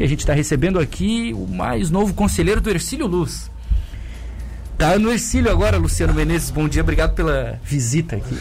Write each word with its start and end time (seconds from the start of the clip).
E 0.00 0.02
a 0.02 0.06
gente 0.06 0.20
está 0.20 0.32
recebendo 0.32 0.78
aqui 0.78 1.34
o 1.34 1.46
mais 1.46 1.90
novo 1.90 2.14
conselheiro 2.14 2.58
do 2.58 2.70
Ercílio 2.70 3.06
Luz. 3.06 3.50
Tá 4.78 4.98
no 4.98 5.12
Ercílio 5.12 5.50
agora, 5.50 5.76
Luciano 5.76 6.14
Menezes. 6.14 6.50
Bom 6.50 6.66
dia, 6.66 6.80
obrigado 6.80 7.14
pela 7.14 7.60
visita 7.62 8.16
aqui. 8.16 8.34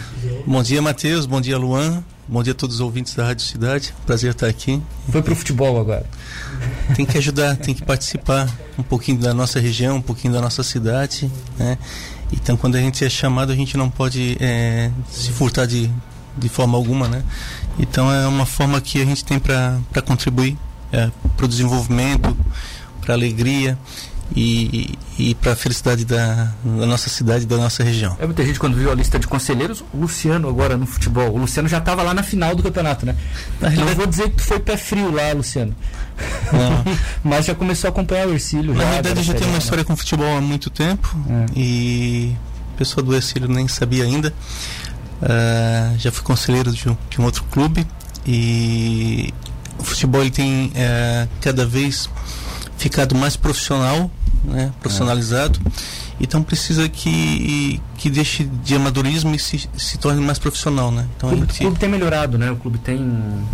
Bom 0.48 0.64
dia, 0.64 0.82
Matheus. 0.82 1.26
Bom 1.26 1.42
dia, 1.42 1.58
Luan. 1.58 2.02
Bom 2.30 2.42
dia 2.42 2.54
a 2.54 2.56
todos 2.56 2.76
os 2.76 2.80
ouvintes 2.80 3.14
da 3.14 3.26
Rádio 3.26 3.46
Cidade. 3.46 3.94
Prazer 4.06 4.32
estar 4.32 4.48
aqui. 4.48 4.82
Foi 5.12 5.22
pro 5.22 5.36
futebol 5.36 5.78
agora. 5.78 6.06
Tem 6.96 7.06
que 7.06 7.18
ajudar, 7.18 7.58
tem 7.58 7.76
que 7.76 7.84
participar 7.84 8.50
um 8.78 8.84
pouquinho 8.84 9.20
da 9.20 9.34
nossa 9.34 9.60
região, 9.60 9.98
um 9.98 10.02
pouquinho 10.02 10.32
da 10.32 10.40
nossa 10.40 10.64
cidade, 10.64 11.30
né? 11.58 11.78
Então, 12.32 12.56
quando 12.56 12.76
a 12.76 12.80
gente 12.80 13.04
é 13.04 13.10
chamado, 13.10 13.52
a 13.52 13.56
gente 13.56 13.76
não 13.76 13.90
pode 13.90 14.38
é, 14.40 14.92
se 15.10 15.30
furtar 15.32 15.66
de, 15.66 15.92
de 16.38 16.48
forma 16.48 16.78
alguma, 16.78 17.10
né? 17.10 17.22
Então, 17.78 18.10
é 18.10 18.26
uma 18.26 18.46
forma 18.46 18.80
que 18.80 19.02
a 19.02 19.06
gente 19.06 19.26
tem 19.26 19.38
para 19.38 20.02
contribuir 20.06 20.58
é, 20.92 21.10
para 21.36 21.46
o 21.46 21.48
desenvolvimento, 21.48 22.36
para 23.02 23.14
a 23.14 23.18
alegria 23.18 23.78
e, 24.36 24.96
e 25.18 25.36
para 25.36 25.54
a 25.54 25.56
felicidade 25.56 26.06
da, 26.06 26.52
da, 26.64 26.86
nossa 26.86 27.10
cidade, 27.10 27.46
da 27.46 27.58
nossa 27.58 27.84
região. 27.84 28.16
É 28.20 28.26
muita 28.26 28.46
gente 28.46 28.60
quando 28.60 28.76
viu 28.76 28.92
a 28.92 28.96
lista 28.96 29.18
de 29.18 29.28
conselheiros, 29.28 29.84
o 29.94 30.02
Luciano 30.02 30.48
agora 30.48 30.78
no 30.78 30.86
futebol. 30.86 31.32
O 31.32 31.38
Luciano 31.38 31.68
já 31.68 31.80
estava 31.80 32.04
lá 32.04 32.14
na 32.14 32.24
final 32.24 32.56
do 32.56 32.62
campeonato, 32.62 33.06
né? 33.06 33.16
Não 33.62 33.96
vou 33.96 34.06
dizer 34.06 34.30
que 34.30 34.38
tu 34.38 34.44
foi 34.44 34.60
pé 34.60 34.78
frio 34.78 35.12
lá, 35.12 35.34
Luciano. 35.34 35.76
Mas 37.24 37.46
já 37.46 37.56
começou 37.56 37.88
a 37.88 37.92
acompanhar 37.92 38.28
o 38.28 38.34
Ercílio. 38.34 38.74
Na 38.74 38.86
verdade, 38.86 39.20
eu 39.20 39.24
já 39.24 39.34
tenho 39.34 39.50
uma 39.50 39.60
história 39.60 39.84
com 39.84 39.96
futebol 39.96 40.38
há 40.38 40.42
muito 40.42 40.70
tempo 40.70 41.16
é. 41.30 41.46
e 41.56 42.36
a 42.76 42.78
pessoa 42.78 43.04
do 43.04 43.16
Ercílio 43.16 43.48
nem 43.48 43.68
sabia 43.68 44.04
ainda. 44.04 44.34
Uh, 45.22 45.98
já 45.98 46.12
fui 46.12 46.24
conselheiro 46.24 46.72
de 46.72 46.88
um, 46.88 46.96
de 47.10 47.20
um, 47.20 47.26
outro 47.26 47.44
clube 47.52 47.86
e 48.26 49.34
o 49.80 49.84
futebol 49.84 50.22
ele 50.22 50.32
tem 50.32 50.68
uh, 50.68 51.30
cada 51.42 51.66
vez 51.66 52.10
ficado 52.78 53.16
mais 53.16 53.36
profissional 53.36 54.12
né, 54.44 54.72
profissionalizado. 54.80 55.60
Então 56.20 56.44
precisa 56.44 56.90
que, 56.90 57.82
que 57.98 58.10
deixe 58.10 58.44
de 58.44 58.76
amadorismo 58.76 59.34
e 59.34 59.40
se, 59.40 59.70
se 59.78 59.98
torne 59.98 60.22
mais 60.22 60.38
profissional, 60.38 60.92
né? 60.92 61.08
Então, 61.16 61.30
o, 61.30 61.32
clube, 61.32 61.48
gente... 61.48 61.56
o 61.56 61.62
clube 61.62 61.80
tem 61.80 61.90
melhorado, 61.90 62.38
né? 62.38 62.52
O 62.52 62.58
clube 62.58 62.78
tem 62.78 63.00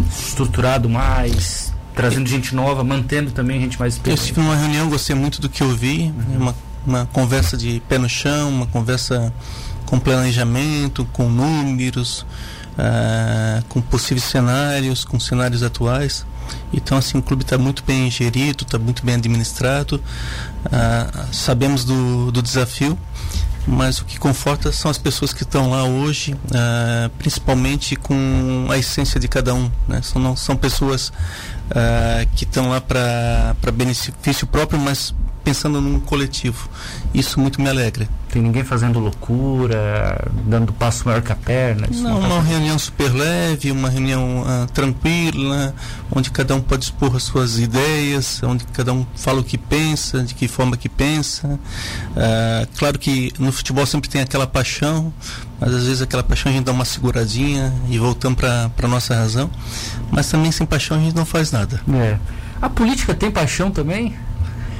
estruturado 0.09 0.89
mais, 0.89 1.71
trazendo 1.93 2.27
gente 2.27 2.55
nova, 2.55 2.83
mantendo 2.83 3.31
também 3.31 3.61
gente 3.61 3.79
mais 3.79 3.95
experiente. 3.95 4.19
Eu 4.19 4.23
estive 4.23 4.41
numa 4.41 4.55
reunião, 4.55 4.89
gostei 4.89 5.15
muito 5.15 5.39
do 5.39 5.47
que 5.47 5.61
eu 5.61 5.75
vi, 5.75 6.11
uhum. 6.29 6.37
uma, 6.37 6.55
uma 6.85 7.05
conversa 7.07 7.55
de 7.55 7.81
pé 7.87 7.99
no 7.99 8.09
chão, 8.09 8.49
uma 8.49 8.67
conversa 8.67 9.31
com 9.85 9.99
planejamento, 9.99 11.05
com 11.13 11.29
números, 11.29 12.25
uh, 12.77 13.63
com 13.69 13.81
possíveis 13.81 14.23
cenários, 14.23 15.03
com 15.03 15.19
cenários 15.19 15.63
atuais. 15.63 16.25
Então, 16.73 16.97
assim, 16.97 17.17
o 17.17 17.21
clube 17.21 17.43
está 17.43 17.57
muito 17.57 17.83
bem 17.83 18.09
gerido, 18.09 18.63
está 18.63 18.77
muito 18.77 19.05
bem 19.05 19.15
administrado. 19.15 20.01
Ah, 20.71 21.25
sabemos 21.31 21.83
do, 21.83 22.31
do 22.31 22.41
desafio, 22.41 22.97
mas 23.65 23.99
o 23.99 24.05
que 24.05 24.19
conforta 24.19 24.71
são 24.71 24.91
as 24.91 24.97
pessoas 24.97 25.33
que 25.33 25.43
estão 25.43 25.69
lá 25.71 25.85
hoje, 25.85 26.35
ah, 26.53 27.09
principalmente 27.17 27.95
com 27.95 28.67
a 28.69 28.77
essência 28.77 29.19
de 29.19 29.27
cada 29.27 29.53
um. 29.53 29.71
Né? 29.87 30.01
São, 30.03 30.21
não, 30.21 30.35
são 30.35 30.55
pessoas 30.55 31.11
que 32.35 32.43
estão 32.43 32.69
lá 32.69 32.79
para 32.79 33.71
benefício 33.73 34.45
próprio, 34.45 34.79
mas 34.79 35.15
pensando 35.45 35.79
num 35.79 35.99
coletivo. 35.99 36.67
Isso 37.13 37.39
muito 37.39 37.61
me 37.61 37.69
alegra. 37.69 38.09
Tem 38.29 38.41
ninguém 38.41 38.63
fazendo 38.63 38.99
loucura, 38.99 40.27
dando 40.43 40.73
passo 40.73 41.05
maior 41.05 41.21
que 41.21 41.31
a 41.31 41.35
perna? 41.35 41.87
Não, 41.93 42.19
não 42.19 42.31
uma 42.31 42.41
reunião 42.41 42.77
super 42.77 43.13
leve, 43.13 43.71
uma 43.71 43.87
reunião 43.87 44.41
uh, 44.41 44.67
tranquila, 44.73 45.73
onde 46.11 46.31
cada 46.31 46.55
um 46.55 46.59
pode 46.59 46.85
expor 46.85 47.15
as 47.15 47.23
suas 47.23 47.59
ideias, 47.59 48.41
onde 48.43 48.65
cada 48.65 48.91
um 48.91 49.05
fala 49.15 49.39
o 49.39 49.43
que 49.43 49.57
pensa, 49.57 50.23
de 50.23 50.33
que 50.33 50.47
forma 50.47 50.75
que 50.75 50.89
pensa. 50.89 51.47
Uh, 51.47 52.67
claro 52.75 52.97
que 52.97 53.31
no 53.37 53.51
futebol 53.51 53.85
sempre 53.85 54.09
tem 54.09 54.21
aquela 54.21 54.47
paixão, 54.47 55.13
mas 55.59 55.73
às 55.73 55.85
vezes 55.85 56.01
aquela 56.01 56.23
paixão 56.23 56.51
a 56.51 56.55
gente 56.55 56.65
dá 56.65 56.71
uma 56.71 56.85
seguradinha 56.85 57.71
e 57.87 57.99
voltamos 57.99 58.39
para 58.39 58.71
a 58.81 58.87
nossa 58.87 59.15
razão. 59.15 59.49
Mas 60.11 60.27
também 60.27 60.51
sem 60.51 60.65
paixão 60.65 60.97
a 60.97 60.99
gente 60.99 61.15
não 61.15 61.25
faz 61.25 61.51
nada. 61.51 61.79
É. 61.93 62.17
A 62.61 62.69
política 62.69 63.13
tem 63.13 63.29
paixão 63.29 63.69
também? 63.69 64.15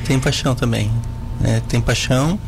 Tem 0.05 0.19
paixão 0.19 0.55
também. 0.55 0.91
Né? 1.39 1.61
Tem 1.67 1.81
paixão, 1.81 2.39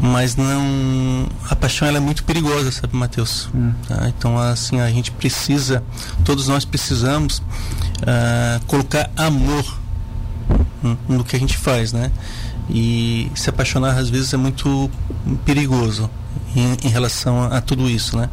mas 0.00 0.36
não. 0.36 1.28
A 1.48 1.56
paixão 1.56 1.86
ela 1.86 1.98
é 1.98 2.00
muito 2.00 2.24
perigosa, 2.24 2.72
sabe, 2.72 2.96
Matheus? 2.96 3.48
Hum. 3.54 3.72
Tá? 3.86 4.08
Então, 4.08 4.38
assim, 4.38 4.80
a 4.80 4.90
gente 4.90 5.10
precisa, 5.10 5.82
todos 6.24 6.48
nós 6.48 6.64
precisamos 6.64 7.38
uh, 7.38 8.64
colocar 8.66 9.10
amor 9.16 9.78
no 11.08 11.24
que 11.24 11.36
a 11.36 11.38
gente 11.38 11.56
faz, 11.56 11.92
né? 11.92 12.10
E 12.70 13.30
se 13.34 13.48
apaixonar 13.48 13.96
às 13.96 14.10
vezes 14.10 14.32
é 14.32 14.36
muito 14.36 14.90
perigoso 15.44 16.10
em, 16.54 16.76
em 16.86 16.88
relação 16.88 17.42
a, 17.42 17.58
a, 17.58 17.60
tudo 17.60 17.88
isso, 17.88 18.16
né? 18.16 18.28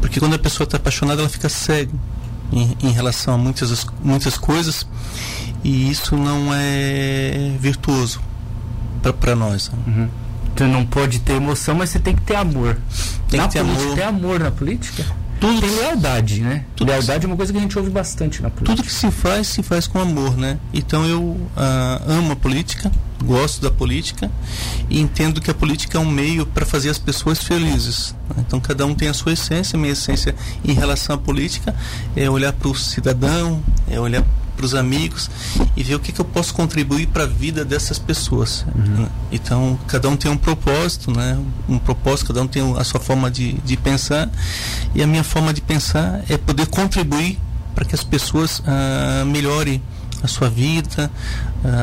Porque 0.00 0.20
quando 0.20 0.34
a 0.34 0.38
pessoa 0.38 0.64
está 0.64 0.76
apaixonada, 0.76 1.20
ela 1.20 1.28
fica 1.28 1.48
cega 1.48 1.92
em, 2.52 2.76
em 2.82 2.90
relação 2.92 3.34
a 3.34 3.38
muitas, 3.38 3.86
muitas 4.02 4.38
coisas 4.38 4.86
e 5.64 5.90
isso 5.90 6.16
não 6.16 6.52
é 6.52 7.56
virtuoso 7.58 8.20
para 9.18 9.34
nós. 9.34 9.70
Uhum. 9.86 10.08
Tu 10.54 10.64
não 10.64 10.86
pode 10.86 11.18
ter 11.20 11.34
emoção, 11.34 11.74
mas 11.74 11.90
você 11.90 11.98
tem 11.98 12.14
que 12.14 12.22
ter 12.22 12.36
amor. 12.36 12.78
Tem 13.28 13.40
na 13.40 13.48
que 13.48 13.54
ter 13.54 13.60
política, 13.60 13.84
amor. 13.84 13.96
Tem 13.96 14.04
amor 14.04 14.40
na 14.40 14.50
política? 14.50 15.04
Tudo 15.40 15.60
tem 15.60 15.70
lealdade, 15.70 16.40
né? 16.40 16.64
Tudo 16.76 16.88
lealdade 16.88 17.24
é 17.24 17.26
uma 17.26 17.36
coisa 17.36 17.52
que 17.52 17.58
a 17.58 17.60
gente 17.60 17.76
ouve 17.76 17.90
bastante 17.90 18.40
na 18.40 18.50
política. 18.50 18.76
Tudo 18.76 18.86
que 18.86 18.92
se 18.92 19.10
faz, 19.10 19.48
se 19.48 19.62
faz 19.62 19.86
com 19.86 19.98
amor, 19.98 20.36
né? 20.36 20.58
Então 20.72 21.04
eu 21.06 21.20
uh, 21.22 21.48
amo 22.08 22.32
a 22.32 22.36
política, 22.36 22.90
gosto 23.22 23.60
da 23.60 23.70
política 23.70 24.30
e 24.88 25.00
entendo 25.00 25.40
que 25.40 25.50
a 25.50 25.54
política 25.54 25.98
é 25.98 26.00
um 26.00 26.08
meio 26.08 26.46
para 26.46 26.64
fazer 26.64 26.88
as 26.88 26.98
pessoas 26.98 27.42
felizes. 27.42 28.14
Né? 28.30 28.44
Então 28.46 28.60
cada 28.60 28.86
um 28.86 28.94
tem 28.94 29.08
a 29.08 29.14
sua 29.14 29.32
essência. 29.32 29.78
Minha 29.78 29.92
essência 29.92 30.34
em 30.64 30.72
relação 30.72 31.16
à 31.16 31.18
política 31.18 31.74
é 32.14 32.30
olhar 32.30 32.52
para 32.52 32.68
o 32.68 32.74
cidadão, 32.74 33.62
é 33.90 33.98
olhar 33.98 34.24
para 34.56 34.64
os 34.64 34.74
amigos 34.74 35.30
e 35.76 35.82
ver 35.82 35.94
o 35.94 36.00
que, 36.00 36.12
que 36.12 36.20
eu 36.20 36.24
posso 36.24 36.54
contribuir 36.54 37.06
para 37.08 37.24
a 37.24 37.26
vida 37.26 37.64
dessas 37.64 37.98
pessoas. 37.98 38.64
Uhum. 38.74 39.06
Então, 39.30 39.78
cada 39.86 40.08
um 40.08 40.16
tem 40.16 40.30
um 40.30 40.36
propósito, 40.36 41.10
né? 41.10 41.38
um 41.68 41.78
propósito, 41.78 42.28
cada 42.28 42.42
um 42.42 42.46
tem 42.46 42.62
a 42.76 42.84
sua 42.84 43.00
forma 43.00 43.30
de, 43.30 43.54
de 43.54 43.76
pensar 43.76 44.30
e 44.94 45.02
a 45.02 45.06
minha 45.06 45.24
forma 45.24 45.52
de 45.52 45.60
pensar 45.60 46.22
é 46.28 46.36
poder 46.36 46.66
contribuir 46.66 47.38
para 47.74 47.84
que 47.84 47.94
as 47.94 48.04
pessoas 48.04 48.62
ah, 48.66 49.24
melhorem 49.26 49.82
a 50.24 50.28
sua 50.28 50.48
vida. 50.48 51.10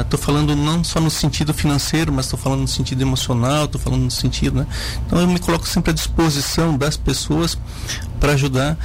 Estou 0.01 0.19
uh, 0.19 0.21
falando 0.21 0.55
não 0.55 0.83
só 0.83 0.99
no 0.99 1.11
sentido 1.11 1.53
financeiro, 1.53 2.11
mas 2.11 2.25
estou 2.25 2.39
falando 2.39 2.61
no 2.61 2.67
sentido 2.67 3.01
emocional, 3.01 3.65
estou 3.65 3.79
falando 3.79 4.01
no 4.01 4.11
sentido. 4.11 4.59
Né? 4.59 4.67
Então 5.05 5.19
eu 5.19 5.27
me 5.27 5.39
coloco 5.39 5.67
sempre 5.67 5.91
à 5.91 5.93
disposição 5.93 6.75
das 6.75 6.97
pessoas 6.97 7.57
para 8.21 8.33
ajudar 8.33 8.77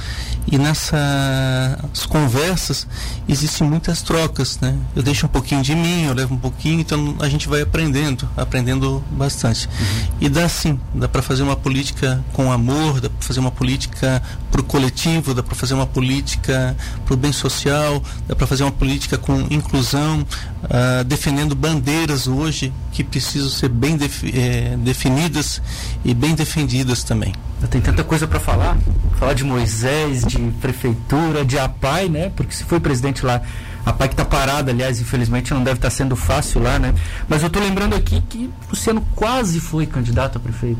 e 0.51 0.57
nessas 0.57 2.05
conversas 2.09 2.87
existem 3.29 3.67
muitas 3.69 4.01
trocas, 4.01 4.59
né? 4.59 4.75
Eu 4.95 5.03
deixo 5.03 5.25
um 5.25 5.29
pouquinho 5.29 5.61
de 5.61 5.75
mim, 5.75 6.05
eu 6.05 6.13
levo 6.13 6.33
um 6.33 6.37
pouquinho, 6.37 6.79
então 6.79 7.15
a 7.19 7.29
gente 7.29 7.47
vai 7.47 7.61
aprendendo, 7.61 8.27
aprendendo 8.35 9.03
bastante. 9.11 9.67
Uhum. 9.67 10.07
E 10.21 10.29
dá 10.29 10.49
sim, 10.49 10.79
dá 10.93 11.07
para 11.07 11.21
fazer 11.21 11.43
uma 11.43 11.55
política 11.55 12.23
com 12.33 12.51
amor, 12.51 12.99
dá 12.99 13.09
para 13.09 13.27
fazer 13.27 13.39
uma 13.39 13.51
política 13.51 14.21
para 14.49 14.61
o 14.61 14.63
coletivo, 14.63 15.33
dá 15.33 15.43
para 15.43 15.55
fazer 15.55 15.75
uma 15.75 15.85
política 15.85 16.75
para 17.05 17.13
o 17.13 17.17
bem 17.17 17.31
social, 17.31 18.01
dá 18.27 18.35
para 18.35 18.47
fazer 18.47 18.63
uma 18.63 18.71
política 18.71 19.17
com 19.17 19.45
inclusão, 19.51 20.25
uh, 20.63 21.03
defendendo 21.03 21.55
bandeiras 21.55 22.27
hoje 22.27 22.73
que 22.91 23.03
precisam 23.03 23.49
ser 23.49 23.69
bem 23.69 23.97
eh, 24.33 24.75
definidas 24.79 25.61
e 26.03 26.13
bem 26.13 26.35
defendidas 26.35 27.03
também. 27.03 27.33
Tem 27.69 27.81
tanta 27.81 28.03
coisa 28.03 28.27
para 28.27 28.39
falar, 28.39 28.77
falar 29.17 29.33
de 29.33 29.43
Moisés, 29.43 30.23
de 30.23 30.37
prefeitura, 30.61 31.43
de 31.43 31.57
APAI, 31.57 32.07
né? 32.07 32.31
Porque 32.35 32.53
se 32.53 32.63
foi 32.63 32.79
presidente 32.79 33.25
lá, 33.25 33.41
a 33.85 33.89
APAI 33.89 34.09
que 34.09 34.13
está 34.13 34.25
parada, 34.25 34.71
aliás, 34.71 35.01
infelizmente 35.01 35.53
não 35.53 35.63
deve 35.63 35.77
estar 35.77 35.89
tá 35.89 35.95
sendo 35.95 36.15
fácil 36.15 36.61
lá, 36.61 36.77
né? 36.77 36.93
Mas 37.27 37.41
eu 37.41 37.47
estou 37.47 37.61
lembrando 37.61 37.95
aqui 37.95 38.21
que 38.21 38.49
Luciano 38.69 39.05
quase 39.15 39.59
foi 39.59 39.87
candidato 39.87 40.37
a 40.37 40.39
prefeito. 40.39 40.79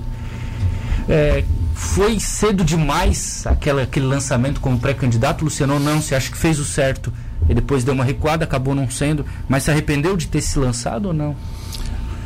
É, 1.10 1.44
foi 1.74 2.20
cedo 2.20 2.64
demais 2.64 3.46
aquela, 3.48 3.84
aquele 3.84 4.06
lançamento 4.06 4.60
como 4.60 4.78
pré-candidato, 4.78 5.44
Luciano, 5.44 5.80
não? 5.80 6.02
Você 6.02 6.14
acha 6.14 6.30
que 6.30 6.38
fez 6.38 6.60
o 6.60 6.66
certo 6.66 7.12
e 7.50 7.54
depois 7.54 7.84
deu 7.84 7.94
uma 7.94 8.04
recuada, 8.04 8.44
acabou 8.44 8.76
não 8.76 8.90
sendo, 8.90 9.26
mas 9.48 9.64
se 9.64 9.72
arrependeu 9.72 10.18
de 10.18 10.28
ter 10.28 10.42
se 10.42 10.60
lançado 10.60 11.08
ou 11.08 11.14
não? 11.14 11.36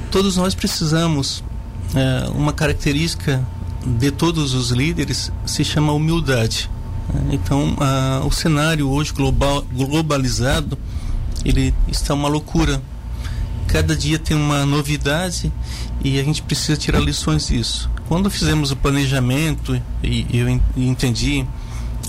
Todos 0.09 0.35
nós 0.37 0.53
precisamos. 0.53 1.43
É, 1.93 2.29
uma 2.29 2.53
característica 2.53 3.45
de 3.85 4.11
todos 4.11 4.53
os 4.53 4.71
líderes 4.71 5.31
se 5.45 5.63
chama 5.63 5.91
humildade. 5.91 6.69
Então, 7.29 7.75
a, 7.79 8.21
o 8.25 8.31
cenário 8.31 8.89
hoje 8.89 9.11
global, 9.11 9.65
globalizado, 9.73 10.77
ele 11.43 11.73
está 11.87 12.13
uma 12.13 12.29
loucura. 12.29 12.81
Cada 13.67 13.95
dia 13.95 14.19
tem 14.19 14.35
uma 14.35 14.65
novidade 14.65 15.51
e 16.03 16.19
a 16.19 16.23
gente 16.23 16.41
precisa 16.41 16.77
tirar 16.77 16.99
lições 16.99 17.47
disso. 17.47 17.89
Quando 18.07 18.29
fizemos 18.29 18.71
o 18.71 18.75
planejamento 18.75 19.81
e 20.03 20.27
eu 20.33 20.49
entendi 20.75 21.45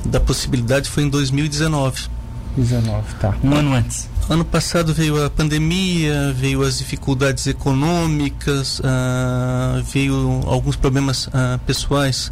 da 0.04 0.18
possibilidade 0.18 0.90
foi 0.90 1.04
em 1.04 1.08
2019. 1.08 2.08
19, 2.56 3.14
tá. 3.14 3.34
Um 3.42 3.54
ano 3.54 3.72
antes. 3.72 4.08
ano 4.28 4.44
passado 4.44 4.92
veio 4.92 5.24
a 5.24 5.30
pandemia, 5.30 6.32
veio 6.32 6.62
as 6.62 6.78
dificuldades 6.78 7.46
econômicas, 7.46 8.78
uh, 8.80 9.82
veio 9.90 10.42
alguns 10.46 10.76
problemas 10.76 11.26
uh, 11.28 11.58
pessoais 11.66 12.30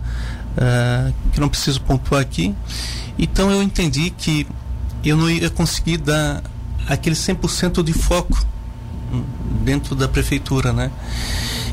uh, 0.56 1.12
que 1.32 1.40
não 1.40 1.48
preciso 1.48 1.80
pontuar 1.82 2.20
aqui. 2.20 2.54
Então 3.18 3.50
eu 3.50 3.62
entendi 3.62 4.10
que 4.10 4.46
eu 5.04 5.16
não 5.16 5.30
ia 5.30 5.48
conseguir 5.48 5.96
dar 5.96 6.42
aquele 6.86 7.16
100% 7.16 7.82
de 7.82 7.92
foco 7.92 8.46
dentro 9.62 9.94
da 9.94 10.08
prefeitura, 10.08 10.72
né? 10.72 10.90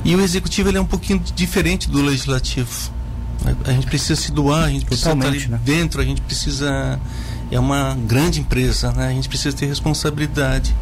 E 0.04 0.16
o 0.16 0.22
executivo 0.22 0.70
ele 0.70 0.78
é 0.78 0.82
um 0.82 0.86
pouquinho 0.86 1.22
diferente 1.36 1.90
do 1.90 2.02
legislativo. 2.02 2.92
A, 3.46 3.70
a 3.70 3.74
gente 3.74 3.88
precisa 3.88 4.16
se 4.16 4.32
doar, 4.32 4.66
a 4.66 4.70
gente 4.70 4.86
precisa 4.86 5.12
Totalmente, 5.12 5.44
estar 5.44 5.56
ali 5.56 5.64
né? 5.64 5.80
dentro, 5.80 6.02
a 6.02 6.06
gente 6.06 6.22
precisa 6.22 7.00
é 7.52 7.60
uma 7.60 7.96
grande 7.96 8.40
empresa, 8.42 8.92
né? 8.92 9.08
A 9.08 9.12
gente 9.12 9.30
precisa 9.30 9.56
ter 9.56 9.66
responsabilidade. 9.68 10.76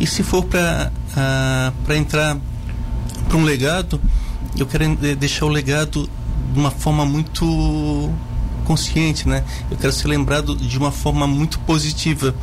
E 0.00 0.06
se 0.06 0.22
for 0.22 0.44
para 0.44 0.90
uh, 1.12 1.72
para 1.84 1.96
entrar 1.96 2.36
para 3.28 3.36
um 3.36 3.44
legado, 3.44 4.00
eu 4.56 4.66
quero 4.66 4.96
deixar 5.16 5.46
o 5.46 5.48
legado 5.48 6.08
de 6.52 6.58
uma 6.58 6.70
forma 6.70 7.04
muito 7.04 8.10
consciente, 8.64 9.28
né? 9.28 9.44
Eu 9.70 9.76
quero 9.76 9.92
ser 9.92 10.08
lembrado 10.08 10.56
de 10.56 10.78
uma 10.78 10.92
forma 10.92 11.26
muito 11.26 11.58
positiva. 11.60 12.34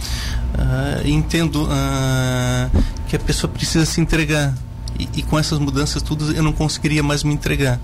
Uh, 0.54 1.08
entendo 1.08 1.64
uh, 1.64 2.84
que 3.08 3.16
a 3.16 3.20
pessoa 3.20 3.52
precisa 3.52 3.86
se 3.86 4.02
entregar 4.02 4.54
e, 5.00 5.08
e, 5.16 5.22
com 5.22 5.40
essas 5.40 5.58
mudanças 5.60 6.02
tudo 6.02 6.32
eu 6.34 6.44
não 6.44 6.52
conseguiria 6.52 7.02
mais 7.02 7.24
me 7.24 7.34
entregar. 7.34 7.80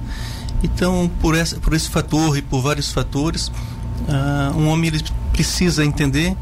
Então, 0.64 1.10
por 1.22 1.36
essa, 1.36 1.58
por 1.58 1.74
esse 1.74 1.90
fator 1.90 2.38
e 2.38 2.42
por 2.42 2.62
vários 2.62 2.92
fatores, 2.92 3.48
uh, 3.48 4.58
um 4.58 4.68
homem 4.68 4.90
ele 4.90 5.04
precisa 5.36 5.84
entender 5.84 6.34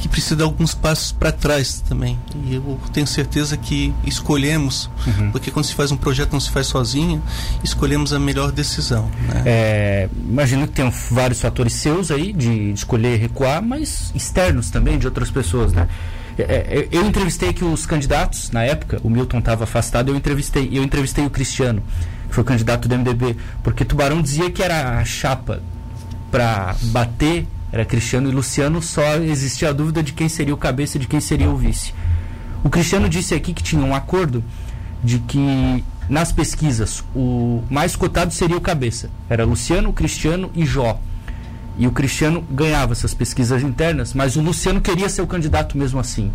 que 0.00 0.08
precisa 0.08 0.34
dar 0.34 0.44
alguns 0.44 0.74
passos 0.74 1.12
para 1.12 1.30
trás 1.30 1.80
também. 1.88 2.18
E 2.46 2.54
eu 2.54 2.80
tenho 2.92 3.06
certeza 3.06 3.56
que 3.56 3.94
escolhemos, 4.04 4.90
uhum. 5.06 5.30
porque 5.30 5.50
quando 5.50 5.66
se 5.66 5.74
faz 5.74 5.92
um 5.92 5.96
projeto 5.96 6.32
não 6.32 6.40
se 6.40 6.50
faz 6.50 6.66
sozinho, 6.66 7.22
escolhemos 7.62 8.12
a 8.12 8.18
melhor 8.18 8.50
decisão. 8.50 9.08
Né? 9.28 9.42
É, 9.46 10.08
imagino 10.28 10.66
que 10.66 10.72
tem 10.72 10.90
vários 11.10 11.40
fatores 11.40 11.74
seus 11.74 12.10
aí 12.10 12.32
de 12.32 12.72
escolher 12.72 13.16
recuar, 13.16 13.62
mas 13.62 14.10
externos 14.14 14.70
também 14.70 14.98
de 14.98 15.06
outras 15.06 15.30
pessoas, 15.30 15.72
né? 15.72 15.86
É, 16.38 16.42
é, 16.42 16.88
eu 16.90 17.06
entrevistei 17.06 17.50
aqui 17.50 17.62
os 17.62 17.84
candidatos 17.84 18.50
na 18.50 18.64
época, 18.64 18.98
o 19.04 19.10
Milton 19.10 19.38
estava 19.38 19.64
afastado, 19.64 20.08
eu 20.08 20.16
entrevistei, 20.16 20.70
eu 20.72 20.82
entrevistei 20.82 21.24
o 21.26 21.30
Cristiano, 21.30 21.82
que 22.28 22.34
foi 22.34 22.42
o 22.42 22.46
candidato 22.46 22.88
do 22.88 22.98
MDB, 22.98 23.36
porque 23.62 23.84
Tubarão 23.84 24.22
dizia 24.22 24.50
que 24.50 24.62
era 24.62 24.98
a 24.98 25.04
chapa 25.04 25.62
para 26.30 26.74
bater 26.84 27.46
era 27.72 27.86
Cristiano 27.86 28.28
e 28.28 28.32
Luciano, 28.32 28.82
só 28.82 29.16
existia 29.16 29.70
a 29.70 29.72
dúvida 29.72 30.02
de 30.02 30.12
quem 30.12 30.28
seria 30.28 30.52
o 30.52 30.58
cabeça 30.58 30.98
e 30.98 31.00
de 31.00 31.06
quem 31.06 31.20
seria 31.20 31.48
o 31.48 31.56
vice. 31.56 31.94
O 32.62 32.68
Cristiano 32.68 33.08
disse 33.08 33.34
aqui 33.34 33.54
que 33.54 33.62
tinha 33.62 33.82
um 33.82 33.94
acordo 33.94 34.44
de 35.02 35.18
que 35.18 35.82
nas 36.08 36.30
pesquisas 36.30 37.02
o 37.14 37.62
mais 37.70 37.96
cotado 37.96 38.32
seria 38.32 38.56
o 38.56 38.60
cabeça. 38.60 39.08
Era 39.28 39.44
Luciano, 39.46 39.92
Cristiano 39.92 40.50
e 40.54 40.66
Jó. 40.66 41.00
E 41.78 41.86
o 41.86 41.92
Cristiano 41.92 42.44
ganhava 42.50 42.92
essas 42.92 43.14
pesquisas 43.14 43.62
internas, 43.62 44.12
mas 44.12 44.36
o 44.36 44.42
Luciano 44.42 44.80
queria 44.80 45.08
ser 45.08 45.22
o 45.22 45.26
candidato 45.26 45.76
mesmo 45.78 45.98
assim. 45.98 46.30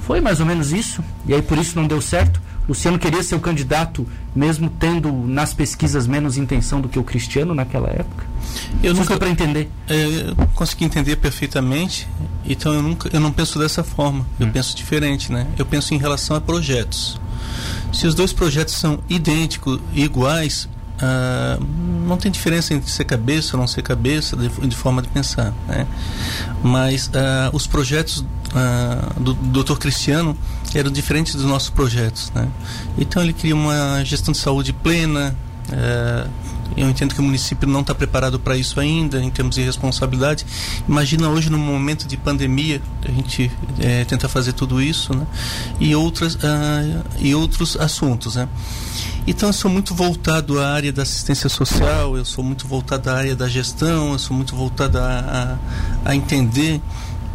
Foi 0.00 0.22
mais 0.22 0.40
ou 0.40 0.46
menos 0.46 0.72
isso, 0.72 1.04
e 1.26 1.34
aí 1.34 1.42
por 1.42 1.58
isso 1.58 1.78
não 1.78 1.86
deu 1.86 2.00
certo. 2.00 2.40
Luciano 2.68 2.98
queria 2.98 3.22
ser 3.22 3.34
o 3.34 3.40
candidato, 3.40 4.06
mesmo 4.36 4.68
tendo 4.68 5.10
nas 5.10 5.54
pesquisas 5.54 6.06
menos 6.06 6.36
intenção 6.36 6.82
do 6.82 6.88
que 6.88 6.98
o 6.98 7.02
Cristiano 7.02 7.54
naquela 7.54 7.88
época? 7.88 8.26
Eu 8.82 8.92
nunca 8.92 9.16
para 9.16 9.30
entender. 9.30 9.70
É, 9.88 10.04
eu 10.04 10.36
consegui 10.54 10.84
entender 10.84 11.16
perfeitamente. 11.16 12.06
Então 12.44 12.74
eu 12.74 12.82
nunca, 12.82 13.08
eu 13.10 13.20
não 13.20 13.32
penso 13.32 13.58
dessa 13.58 13.82
forma. 13.82 14.26
Eu 14.38 14.46
hum. 14.46 14.52
penso 14.52 14.76
diferente, 14.76 15.32
né? 15.32 15.46
Eu 15.58 15.64
penso 15.64 15.94
em 15.94 15.98
relação 15.98 16.36
a 16.36 16.40
projetos. 16.40 17.18
Se 17.92 18.06
os 18.06 18.14
dois 18.14 18.34
projetos 18.34 18.74
são 18.74 18.98
idênticos, 19.08 19.80
iguais, 19.94 20.68
Uh, 20.98 21.64
não 22.08 22.16
tem 22.16 22.28
diferença 22.28 22.74
entre 22.74 22.90
ser 22.90 23.04
cabeça 23.04 23.56
ou 23.56 23.60
não 23.60 23.68
ser 23.68 23.82
cabeça 23.82 24.36
de, 24.36 24.48
de 24.48 24.74
forma 24.74 25.00
de 25.00 25.06
pensar 25.06 25.54
né? 25.68 25.86
mas 26.60 27.06
uh, 27.06 27.10
os 27.52 27.68
projetos 27.68 28.18
uh, 28.18 29.20
do, 29.20 29.32
do 29.32 29.62
Dr. 29.62 29.76
Cristiano 29.78 30.36
eram 30.74 30.90
diferentes 30.90 31.36
dos 31.36 31.44
nossos 31.44 31.70
projetos 31.70 32.32
né? 32.34 32.48
então 32.98 33.22
ele 33.22 33.32
queria 33.32 33.54
uma 33.54 34.02
gestão 34.04 34.32
de 34.32 34.38
saúde 34.38 34.72
plena 34.72 35.36
eu 36.76 36.88
entendo 36.88 37.14
que 37.14 37.20
o 37.20 37.22
município 37.22 37.68
não 37.68 37.80
está 37.80 37.94
preparado 37.94 38.38
para 38.38 38.56
isso 38.56 38.78
ainda, 38.78 39.22
em 39.22 39.30
termos 39.30 39.54
de 39.54 39.62
responsabilidade. 39.62 40.46
Imagina 40.88 41.28
hoje, 41.28 41.50
no 41.50 41.58
momento 41.58 42.06
de 42.06 42.16
pandemia, 42.16 42.80
a 43.04 43.10
gente 43.10 43.50
é, 43.80 44.04
tenta 44.04 44.28
fazer 44.28 44.52
tudo 44.52 44.80
isso, 44.80 45.14
né? 45.14 45.26
E, 45.80 45.94
outras, 45.94 46.34
uh, 46.34 46.38
e 47.18 47.34
outros 47.34 47.76
assuntos, 47.76 48.36
né? 48.36 48.48
Então, 49.26 49.48
eu 49.48 49.52
sou 49.52 49.70
muito 49.70 49.94
voltado 49.94 50.60
à 50.60 50.70
área 50.70 50.92
da 50.92 51.02
assistência 51.02 51.48
social, 51.48 52.16
eu 52.16 52.24
sou 52.24 52.42
muito 52.44 52.66
voltado 52.66 53.10
à 53.10 53.14
área 53.14 53.36
da 53.36 53.48
gestão, 53.48 54.12
eu 54.12 54.18
sou 54.18 54.36
muito 54.36 54.54
voltado 54.54 54.98
a, 54.98 55.58
a, 56.04 56.10
a 56.10 56.16
entender 56.16 56.80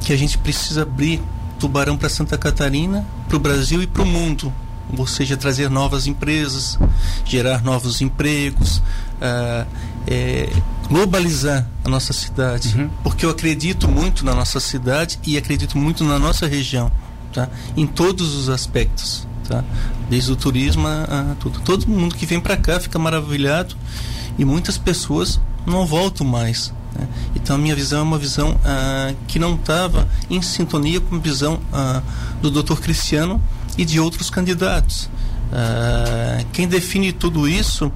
que 0.02 0.12
a 0.12 0.18
gente 0.18 0.38
precisa 0.38 0.84
abrir 0.84 1.22
Tubarão 1.60 1.98
para 1.98 2.10
Santa 2.10 2.38
Catarina, 2.38 3.06
para 3.28 3.38
o 3.38 3.40
Brasil 3.40 3.82
e 3.82 3.88
para 3.88 4.02
o 4.04 4.06
mundo 4.06 4.52
ou 4.98 5.08
seja, 5.08 5.36
trazer 5.36 5.70
novas 5.70 6.08
empresas, 6.08 6.78
gerar 7.26 7.64
novos 7.64 8.02
empregos, 8.02 8.82
uh, 9.24 9.68
é, 10.06 10.50
globalizar 10.88 11.68
a 11.84 11.90
nossa 11.90 12.14
cidade, 12.14 12.78
uhum. 12.78 12.90
porque 13.04 13.26
eu 13.26 13.30
acredito 13.30 13.88
muito 13.88 14.26
na 14.26 14.36
nossa 14.36 14.60
cidade 14.60 15.20
e 15.26 15.38
acredito 15.38 15.78
muito 15.78 16.04
na 16.04 16.20
nossa 16.20 16.46
região, 16.46 16.92
tá? 17.34 17.50
em 17.76 17.88
todos 17.88 18.36
os 18.36 18.50
aspectos, 18.50 19.28
tá? 19.48 19.64
desde 20.10 20.32
o 20.32 20.36
turismo 20.36 20.88
a 20.88 21.36
tudo. 21.40 21.60
Todo 21.62 21.88
mundo 21.88 22.16
que 22.16 22.26
vem 22.26 22.40
para 22.40 22.58
cá 22.58 22.80
fica 22.80 23.00
maravilhado 23.00 23.76
e 24.38 24.46
muitas 24.46 24.78
pessoas 24.78 25.40
não 25.66 25.86
voltam 25.86 26.28
mais. 26.28 26.74
Né? 26.96 27.08
Então 27.36 27.56
a 27.56 27.60
minha 27.60 27.76
visão 27.76 28.00
é 28.00 28.04
uma 28.04 28.18
visão 28.18 28.52
uh, 28.52 29.16
que 29.28 29.40
não 29.40 29.56
estava 29.56 30.08
em 30.30 30.42
sintonia 30.42 31.00
com 31.00 31.16
a 31.16 31.20
visão 31.20 31.56
uh, 31.56 32.04
do 32.42 32.52
Dr. 32.52 32.76
Cristiano 32.76 33.42
e 33.78 33.86
de 33.86 34.00
outros 34.00 34.30
candidatos. 34.30 35.10
Uh, 35.52 36.46
quem 36.52 36.68
define 36.68 37.12
tudo 37.12 37.48
isso, 37.48 37.92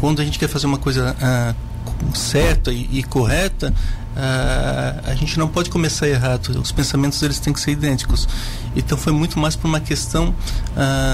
quando 0.00 0.20
a 0.20 0.24
gente 0.24 0.38
quer 0.38 0.48
fazer 0.48 0.66
uma 0.66 0.78
coisa 0.78 1.14
uh, 1.14 2.16
certa 2.16 2.72
e, 2.72 2.88
e 2.92 3.02
correta, 3.02 3.70
uh, 3.70 5.10
a 5.10 5.14
gente 5.14 5.38
não 5.38 5.48
pode 5.48 5.70
começar 5.70 6.08
errado. 6.08 6.48
Os 6.60 6.72
pensamentos 6.72 7.22
eles 7.22 7.38
têm 7.38 7.52
que 7.52 7.60
ser 7.60 7.72
idênticos. 7.72 8.28
Então 8.76 8.96
foi 8.98 9.12
muito 9.12 9.38
mais 9.38 9.56
por 9.56 9.68
uma 9.68 9.80
questão 9.80 10.34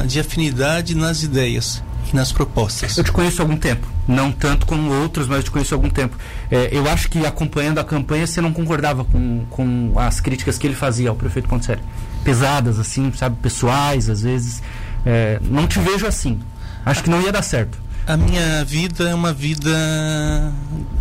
de 0.07 0.19
afinidade 0.19 0.95
nas 0.95 1.23
ideias 1.23 1.83
e 2.11 2.17
nas 2.17 2.33
propostas. 2.33 2.97
Eu 2.97 3.05
te 3.05 3.13
conheço 3.13 3.43
há 3.43 3.45
algum 3.45 3.57
tempo, 3.57 3.87
não 4.09 4.33
tanto 4.33 4.65
como 4.67 4.91
outros, 4.91 5.29
mas 5.29 5.39
eu 5.39 5.43
te 5.45 5.51
conheço 5.51 5.75
há 5.75 5.77
algum 5.77 5.91
tempo. 5.91 6.17
É, 6.51 6.71
eu 6.73 6.89
acho 6.89 7.11
que 7.11 7.27
acompanhando 7.27 7.79
a 7.79 7.85
campanha 7.85 8.27
você 8.27 8.41
não 8.41 8.53
concordava 8.53 9.05
com, 9.05 9.45
com 9.51 9.93
as 9.97 10.21
críticas 10.21 10.57
que 10.57 10.67
ele 10.67 10.75
fazia 10.75 11.11
ao 11.11 11.17
prefeito 11.17 11.49
Ponticelli 11.49 11.83
pesadas, 12.25 12.79
assim, 12.79 13.13
sabe, 13.13 13.37
pessoais, 13.43 14.09
às 14.09 14.23
vezes. 14.23 14.63
É, 15.05 15.41
não 15.43 15.67
te 15.67 15.79
vejo 15.79 16.07
assim. 16.07 16.41
Acho 16.85 17.03
que 17.03 17.11
não 17.11 17.21
ia 17.21 17.33
dar 17.33 17.43
certo. 17.43 17.79
A 18.11 18.17
minha 18.17 18.65
vida 18.65 19.09
é 19.09 19.15
uma 19.15 19.33
vida 19.33 19.71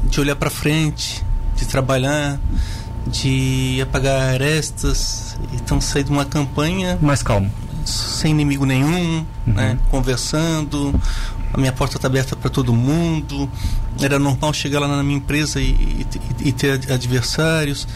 de 0.03 0.21
olhar 0.21 0.35
para 0.35 0.51
frente, 0.51 1.25
de 1.55 1.65
trabalhar, 1.65 2.39
de 3.07 3.79
apagar 3.81 4.35
arestas, 4.35 5.35
então 5.51 5.81
sair 5.81 6.03
de 6.03 6.11
uma 6.11 6.23
campanha 6.23 6.99
mais 7.01 7.23
calmo, 7.23 7.51
sem 7.83 8.29
inimigo 8.29 8.63
nenhum, 8.63 9.25
uhum. 9.47 9.53
né, 9.53 9.79
conversando. 9.89 10.93
A 11.51 11.57
minha 11.57 11.71
porta 11.71 11.95
está 11.95 12.07
aberta 12.07 12.35
para 12.35 12.47
todo 12.47 12.71
mundo. 12.75 13.49
Era 13.99 14.19
normal 14.19 14.53
chegar 14.53 14.79
lá 14.79 14.87
na 14.87 15.01
minha 15.01 15.17
empresa 15.17 15.59
e, 15.59 16.05
e, 16.41 16.49
e 16.49 16.51
ter 16.51 16.91
adversários. 16.91 17.87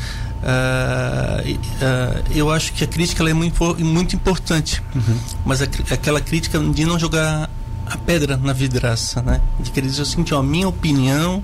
Uh, 0.41 1.51
uh, 1.51 2.23
eu 2.35 2.49
acho 2.49 2.73
que 2.73 2.83
a 2.83 2.87
crítica 2.87 3.23
é 3.29 3.33
muito, 3.33 3.75
muito 3.85 4.15
importante, 4.15 4.81
uhum. 4.95 5.19
mas 5.45 5.61
a, 5.61 5.65
aquela 5.91 6.19
crítica 6.19 6.57
de 6.57 6.83
não 6.83 6.97
jogar 6.97 7.47
a 7.93 7.97
pedra 7.97 8.37
na 8.37 8.53
vidraça, 8.53 9.21
né? 9.21 9.39
De 9.59 9.71
querer 9.71 9.87
dizer 9.87 10.01
assim, 10.01 10.23
que 10.23 10.33
a 10.33 10.41
minha 10.41 10.67
opinião 10.67 11.43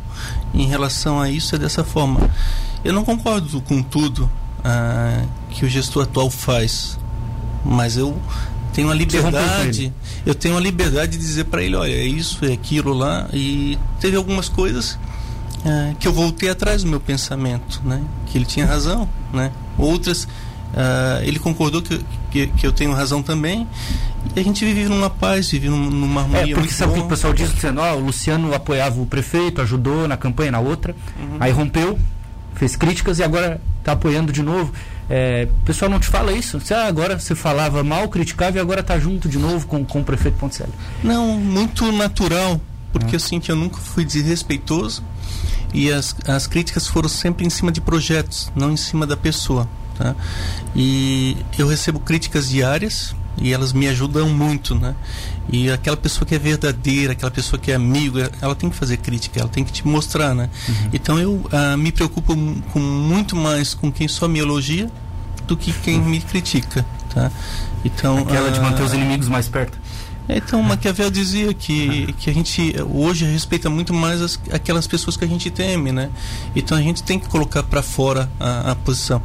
em 0.54 0.68
relação 0.68 1.22
a 1.22 1.30
isso 1.30 1.56
é 1.56 1.60
dessa 1.60 1.84
forma. 1.84 2.30
Eu 2.84 2.94
não 2.94 3.04
concordo 3.06 3.62
com 3.62 3.84
tudo 3.84 4.30
uh, 4.60 5.28
que 5.50 5.66
o 5.66 5.70
gestor 5.70 6.04
atual 6.04 6.30
faz, 6.30 6.98
mas 7.64 7.98
eu 7.98 8.18
tenho 8.74 8.90
a 8.90 8.96
liberdade, 8.96 9.94
eu 10.26 10.34
tenho 10.34 10.56
a 10.56 10.60
liberdade 10.60 11.14
de 11.14 11.18
dizer 11.18 11.46
para 11.46 11.62
ele, 11.62 11.76
olha, 11.76 11.92
é 11.92 12.06
isso, 12.06 12.46
é 12.46 12.54
aquilo 12.54 12.94
lá, 12.94 13.28
e 13.34 13.78
teve 14.00 14.16
algumas 14.16 14.48
coisas 14.48 14.98
é, 15.66 15.94
que 16.00 16.08
eu 16.08 16.14
voltei 16.14 16.50
atrás 16.50 16.84
do 16.84 16.90
meu 16.90 17.00
pensamento, 17.00 17.82
né? 17.84 18.02
Que 18.28 18.38
ele 18.38 18.46
tinha 18.46 18.66
razão, 18.66 19.10
né? 19.34 19.52
Outras, 19.78 20.24
uh, 20.24 21.22
ele 21.24 21.40
concordou 21.40 21.82
que, 21.82 22.00
que, 22.32 22.48
que, 22.48 22.66
eu 22.66 22.72
tenho 22.72 22.94
razão 22.94 23.22
também. 23.22 23.68
E 24.36 24.40
a 24.40 24.44
gente 24.44 24.64
vive 24.66 24.90
numa 24.90 25.10
paz, 25.10 25.52
vive 25.52 25.70
numa 25.70 26.22
harmonia. 26.22 26.54
É, 26.54 26.56
porque 26.56 26.74
sabe 26.74 26.92
o 26.92 26.96
que 26.96 27.02
o 27.02 27.08
pessoal 27.08 27.34
diz, 27.34 27.54
dizendo, 27.54 27.82
ó, 27.82 27.96
o 27.96 28.00
Luciano 28.00 28.54
apoiava 28.54 29.02
o 29.02 29.06
prefeito, 29.06 29.62
ajudou 29.62 30.08
na 30.08 30.18
campanha, 30.18 30.52
na 30.52 30.60
outra, 30.60 30.96
uhum. 31.20 31.38
aí 31.40 31.52
rompeu, 31.52 31.98
fez 32.56 32.76
críticas 32.76 33.20
e 33.20 33.24
agora 33.24 33.62
está 33.80 33.94
apoiando 33.94 34.32
de 34.32 34.44
novo. 34.44 34.72
É, 35.10 35.48
o 35.50 35.66
pessoal 35.66 35.90
não 35.90 36.00
te 36.00 36.08
fala 36.08 36.32
isso? 36.32 36.60
Você, 36.60 36.74
ah, 36.74 36.86
agora 36.86 37.20
você 37.20 37.34
falava 37.34 37.84
mal, 37.84 38.08
criticava 38.10 38.58
e 38.58 38.60
agora 38.60 38.82
está 38.82 39.00
junto 39.00 39.28
de 39.28 39.40
novo 39.40 39.66
com, 39.66 39.84
com 39.84 40.02
o 40.02 40.04
prefeito 40.04 40.38
Ponticelli. 40.38 40.74
Não, 41.04 41.38
muito 41.38 41.92
natural, 41.92 42.62
porque 42.92 43.16
ah. 43.16 43.18
assim 43.18 43.40
que 43.40 43.52
eu 43.52 43.56
nunca 43.56 43.78
fui 43.78 44.06
desrespeitoso 44.06 45.04
e 45.74 45.92
as, 45.92 46.16
as 46.28 46.46
críticas 46.46 46.88
foram 46.88 47.10
sempre 47.10 47.46
em 47.46 47.50
cima 47.50 47.72
de 47.72 47.82
projetos, 47.82 48.52
não 48.56 48.72
em 48.72 48.78
cima 48.78 49.08
da 49.08 49.18
pessoa. 49.18 49.68
Tá? 49.98 50.16
E 50.76 51.36
eu 51.58 51.68
recebo 51.68 52.00
críticas 52.00 52.50
diárias 52.50 53.16
e 53.42 53.54
elas 53.54 53.74
me 53.74 53.88
ajudam 53.88 54.30
muito, 54.30 54.76
né? 54.76 54.96
E 55.52 55.72
aquela 55.72 55.98
pessoa 55.98 56.26
que 56.26 56.36
é 56.36 56.40
verdadeira, 56.40 57.14
aquela 57.14 57.32
pessoa 57.32 57.60
que 57.60 57.72
é 57.72 57.76
amigo, 57.76 58.20
ela 58.42 58.56
tem 58.56 58.70
que 58.70 58.76
fazer 58.76 58.98
crítica, 58.98 59.40
ela 59.40 59.50
tem 59.50 59.64
que 59.64 59.72
te 59.72 59.88
mostrar, 59.88 60.36
né? 60.36 60.50
Uhum. 60.68 60.90
Então 60.94 61.20
eu 61.20 61.34
uh, 61.34 61.78
me 61.78 61.92
preocupo 61.92 62.36
com 62.72 62.80
muito 62.80 63.36
mais 63.36 63.74
com 63.74 63.92
quem 63.92 64.08
só 64.08 64.28
me 64.28 64.40
elogia 64.40 64.90
do 65.48 65.58
que 65.58 65.72
quem 65.72 66.00
me 66.00 66.20
critica, 66.22 66.86
tá? 67.14 67.32
Então 67.84 68.20
aquela 68.20 68.50
uh, 68.50 68.52
de 68.52 68.60
manter 68.60 68.84
os 68.84 68.94
inimigos 68.94 69.28
mais 69.28 69.48
perto. 69.48 69.78
Então, 70.30 70.62
Maquiavel 70.62 71.10
dizia 71.10 71.52
que, 71.56 72.14
que 72.14 72.30
a 72.30 72.34
gente 72.34 72.76
hoje 72.94 73.26
respeita 73.26 73.68
muito 73.68 73.94
mais 73.96 74.22
as, 74.22 74.40
aquelas 74.52 74.86
pessoas 74.86 75.18
que 75.18 75.26
a 75.26 75.28
gente 75.28 75.50
teme, 75.50 75.92
né? 75.92 76.12
Então 76.56 76.78
a 76.78 76.82
gente 76.82 77.02
tem 77.02 77.20
que 77.20 77.28
colocar 77.28 77.64
para 77.64 77.82
fora 77.82 78.30
a, 78.40 78.72
a, 78.72 78.76
posição. 78.76 79.20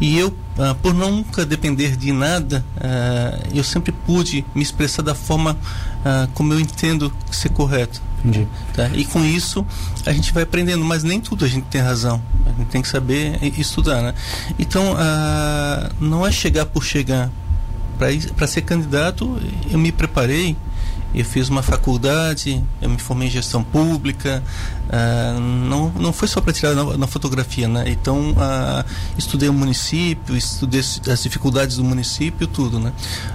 E 0.00 0.16
eu, 0.16 0.28
uh, 0.28 0.74
por 0.80 0.94
nunca 0.94 1.44
depender 1.44 1.96
de 1.96 2.12
nada, 2.12 2.64
uh, 2.76 3.48
eu 3.52 3.64
sempre 3.64 3.90
pude 3.90 4.44
me 4.54 4.62
expressar 4.62 5.02
da 5.02 5.16
forma 5.16 5.52
uh, 5.52 6.30
como 6.32 6.52
eu 6.52 6.60
entendo 6.60 7.12
ser 7.30 7.48
correto. 7.48 8.00
Entendi. 8.24 8.46
Tá? 8.72 8.88
E 8.94 9.04
com 9.04 9.24
isso 9.24 9.66
a 10.04 10.12
gente 10.12 10.32
vai 10.32 10.44
aprendendo, 10.44 10.84
mas 10.84 11.02
nem 11.02 11.20
tudo 11.20 11.44
a 11.44 11.48
gente 11.48 11.64
tem 11.64 11.80
razão. 11.80 12.22
A 12.44 12.50
gente 12.50 12.68
tem 12.68 12.82
que 12.82 12.88
saber 12.88 13.38
estudar, 13.58 14.00
né? 14.00 14.14
Então, 14.58 14.96
não 16.00 16.26
é 16.26 16.32
chegar 16.32 16.66
por 16.66 16.84
chegar 16.84 17.30
para 17.96 18.46
ser 18.46 18.62
candidato, 18.62 19.38
eu 19.70 19.78
me 19.78 19.90
preparei, 19.90 20.56
eu 21.14 21.24
fiz 21.24 21.48
uma 21.48 21.62
faculdade, 21.62 22.62
eu 22.80 22.90
me 22.90 22.98
formei 22.98 23.28
em 23.28 23.30
gestão 23.30 23.64
pública, 23.64 24.42
uh, 24.88 25.40
não, 25.40 25.88
não 25.90 26.12
foi 26.12 26.28
só 26.28 26.42
para 26.42 26.52
tirar 26.52 26.74
na, 26.74 26.96
na, 26.96 27.06
fotografia, 27.06 27.66
né? 27.66 27.84
Então, 27.86 28.32
uh, 28.32 28.84
estudei 29.16 29.48
o 29.48 29.52
município, 29.52 30.36
estudei 30.36 30.80
as 30.80 31.22
dificuldades 31.22 31.76
do 31.78 31.84
município, 31.84 32.46
tudo, 32.46 32.78
né? 32.78 32.92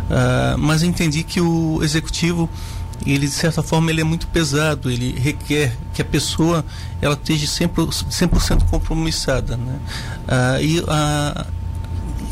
Uh, 0.09 0.57
mas 0.59 0.83
entendi 0.83 1.23
que 1.23 1.41
o 1.41 1.81
executivo, 1.81 2.47
ele 3.03 3.25
de 3.25 3.33
certa 3.33 3.63
forma 3.63 3.89
ele 3.89 4.01
é 4.01 4.03
muito 4.03 4.27
pesado, 4.27 4.91
ele 4.91 5.17
requer 5.19 5.75
que 5.91 6.03
a 6.03 6.05
pessoa 6.05 6.63
ela 7.01 7.15
esteja 7.15 7.47
100%, 7.47 8.39
100 8.39 8.59
compromissada, 8.69 9.57
né? 9.57 9.79
e 10.61 10.83
a 10.87 11.47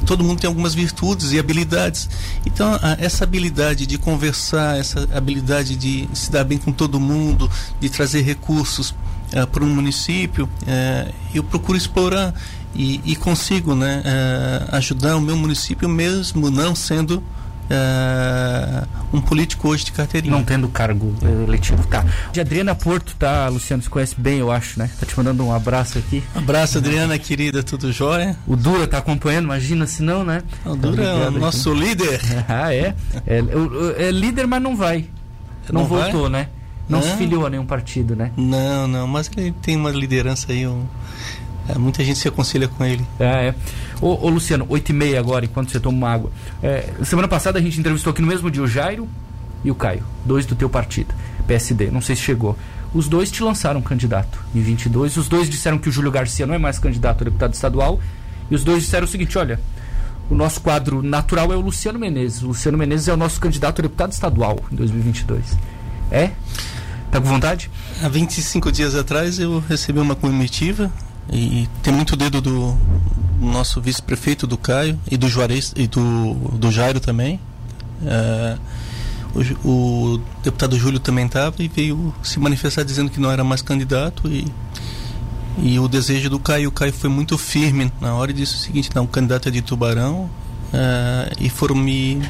todo 0.09 0.23
mundo 0.23 0.39
tem 0.39 0.47
algumas 0.47 0.73
virtudes 0.73 1.33
e 1.33 1.37
habilidades. 1.37 2.09
Então, 2.43 2.79
essa 2.97 3.23
habilidade 3.23 3.85
de 3.85 3.95
conversar, 3.95 4.75
essa 4.75 5.07
habilidade 5.13 5.75
de 5.75 6.09
se 6.15 6.31
dar 6.31 6.43
bem 6.43 6.57
com 6.57 6.71
todo 6.71 6.99
mundo, 6.99 7.47
de 7.79 7.89
trazer 7.89 8.21
recursos 8.21 8.89
uh, 8.89 9.45
para 9.51 9.63
um 9.63 9.69
município, 9.69 10.45
uh, 10.45 11.13
eu 11.31 11.43
procuro 11.43 11.77
explorar 11.77 12.33
e, 12.73 12.99
e 13.05 13.15
consigo 13.15 13.75
né, 13.75 14.01
uh, 14.03 14.75
ajudar 14.77 15.15
o 15.15 15.21
meu 15.21 15.37
município 15.37 15.87
mesmo 15.87 16.49
não 16.49 16.73
sendo 16.73 17.23
uh, 17.69 18.87
um 19.13 19.21
político 19.21 19.69
hoje 19.69 19.85
de 19.85 19.91
carteirinha. 19.91 20.35
Não 20.35 20.43
tendo 20.43 20.67
cargo 20.69 21.13
eletivo. 21.21 21.85
Tá. 21.87 22.05
De 22.31 22.41
Adriana 22.41 22.75
Porto, 22.75 23.15
tá, 23.17 23.47
Luciano? 23.47 23.81
Você 23.81 23.89
conhece 23.89 24.15
bem, 24.17 24.39
eu 24.39 24.51
acho, 24.51 24.79
né? 24.79 24.89
Tá 24.99 25.05
te 25.05 25.15
mandando 25.17 25.45
um 25.45 25.53
abraço 25.53 25.97
aqui. 25.97 26.23
Abraço, 26.35 26.77
Adriana, 26.77 27.17
querida, 27.17 27.63
tudo 27.63 27.91
jóia? 27.91 28.37
O 28.47 28.55
Dura 28.55 28.87
tá 28.87 28.97
acompanhando, 28.97 29.45
imagina 29.45 29.85
se 29.87 30.01
não, 30.01 30.23
né? 30.23 30.41
O 30.65 30.75
Dura 30.75 31.03
tá 31.03 31.09
é 31.09 31.27
o 31.27 31.31
nosso 31.31 31.71
aqui. 31.71 31.79
líder. 31.79 32.21
ah, 32.47 32.73
é? 32.73 32.95
É, 33.25 33.37
é? 33.37 34.07
é, 34.07 34.11
líder, 34.11 34.47
mas 34.47 34.61
não 34.61 34.75
vai. 34.75 35.05
Não, 35.71 35.81
não 35.81 35.87
voltou, 35.87 36.23
vai? 36.23 36.31
né? 36.31 36.49
Não, 36.87 36.99
não 36.99 37.07
se 37.07 37.15
filiou 37.17 37.45
a 37.45 37.49
nenhum 37.51 37.65
partido, 37.65 38.15
né? 38.15 38.31
Não, 38.35 38.87
não, 38.87 39.07
mas 39.07 39.29
ele 39.37 39.51
tem 39.61 39.75
uma 39.75 39.91
liderança 39.91 40.51
aí, 40.51 40.65
um, 40.65 40.85
é, 41.69 41.77
muita 41.77 42.03
gente 42.03 42.17
se 42.17 42.27
aconselha 42.27 42.67
com 42.67 42.83
ele. 42.83 43.05
É, 43.19 43.47
é. 43.49 43.55
Ô, 44.01 44.25
ô 44.25 44.29
Luciano, 44.29 44.65
8 44.67 44.89
e 44.89 44.93
meia 44.93 45.19
agora, 45.19 45.45
enquanto 45.45 45.71
você 45.71 45.79
toma 45.79 45.97
uma 45.97 46.09
água. 46.09 46.31
É, 46.63 46.89
semana 47.03 47.27
passada 47.27 47.59
a 47.59 47.61
gente 47.61 47.79
entrevistou 47.79 48.11
aqui 48.11 48.21
no 48.21 48.27
mesmo 48.27 48.49
dia 48.49 48.63
o 48.63 48.67
Jairo 48.67 49.07
e 49.63 49.69
o 49.69 49.75
Caio, 49.75 50.03
dois 50.25 50.45
do 50.45 50.55
teu 50.55 50.69
partido, 50.69 51.13
PSD. 51.47 51.91
Não 51.91 52.01
sei 52.01 52.15
se 52.15 52.23
chegou. 52.23 52.57
Os 52.93 53.07
dois 53.07 53.29
te 53.29 53.43
lançaram 53.43 53.81
candidato 53.81 54.43
em 54.55 54.61
22. 54.61 55.15
Os 55.17 55.27
dois 55.27 55.49
disseram 55.49 55.77
que 55.77 55.89
o 55.89 55.91
Júlio 55.91 56.11
Garcia 56.11 56.47
não 56.47 56.55
é 56.55 56.57
mais 56.57 56.79
candidato 56.79 57.21
a 57.21 57.25
deputado 57.25 57.53
estadual. 57.53 57.99
E 58.49 58.55
os 58.55 58.63
dois 58.63 58.83
disseram 58.83 59.05
o 59.05 59.07
seguinte: 59.07 59.37
olha, 59.37 59.59
o 60.29 60.33
nosso 60.33 60.61
quadro 60.61 61.03
natural 61.03 61.53
é 61.53 61.55
o 61.55 61.61
Luciano 61.61 61.99
Menezes. 61.99 62.41
O 62.41 62.47
Luciano 62.47 62.77
Menezes 62.77 63.07
é 63.07 63.13
o 63.13 63.17
nosso 63.17 63.39
candidato 63.39 63.79
a 63.79 63.83
deputado 63.83 64.11
estadual 64.11 64.57
em 64.71 64.75
2022. 64.75 65.57
É? 66.09 66.31
Tá 67.11 67.19
com 67.19 67.27
vontade? 67.27 67.69
Há 68.01 68.07
25 68.07 68.71
dias 68.71 68.95
atrás 68.95 69.39
eu 69.39 69.63
recebi 69.67 69.99
uma 69.99 70.15
comitiva 70.15 70.91
e 71.31 71.67
tem 71.83 71.93
muito 71.93 72.15
dedo 72.15 72.41
do 72.41 72.77
nosso 73.39 73.79
vice-prefeito, 73.79 74.47
do 74.47 74.57
Caio, 74.57 74.99
e 75.09 75.17
do 75.17 75.27
Juarez, 75.27 75.73
e 75.75 75.87
do, 75.87 76.33
do 76.53 76.71
Jairo 76.71 76.99
também. 76.99 77.39
É, 78.05 78.57
o, 79.33 79.67
o, 79.67 80.21
deputado 80.43 80.77
Júlio 80.77 80.99
também 80.99 81.25
estava 81.25 81.55
e 81.59 81.67
veio 81.67 82.13
se 82.23 82.39
manifestar 82.39 82.83
dizendo 82.83 83.11
que 83.11 83.19
não 83.19 83.29
era 83.29 83.43
mais 83.43 83.61
candidato 83.61 84.27
e, 84.27 84.47
e 85.57 85.79
o 85.79 85.87
desejo 85.87 86.29
do 86.29 86.39
Caio. 86.39 86.69
O 86.69 86.71
Caio 86.71 86.93
foi 86.93 87.09
muito 87.09 87.37
firme 87.37 87.91
na 88.01 88.13
hora 88.15 88.31
e 88.31 88.33
disse 88.33 88.55
o 88.55 88.57
seguinte: 88.57 88.89
não, 88.95 89.03
o 89.03 89.07
candidato 89.07 89.49
é 89.49 89.51
de 89.51 89.61
Tubarão. 89.61 90.29
É, 90.73 91.33
e 91.39 91.49
foram 91.49 91.75
me, 91.75 92.21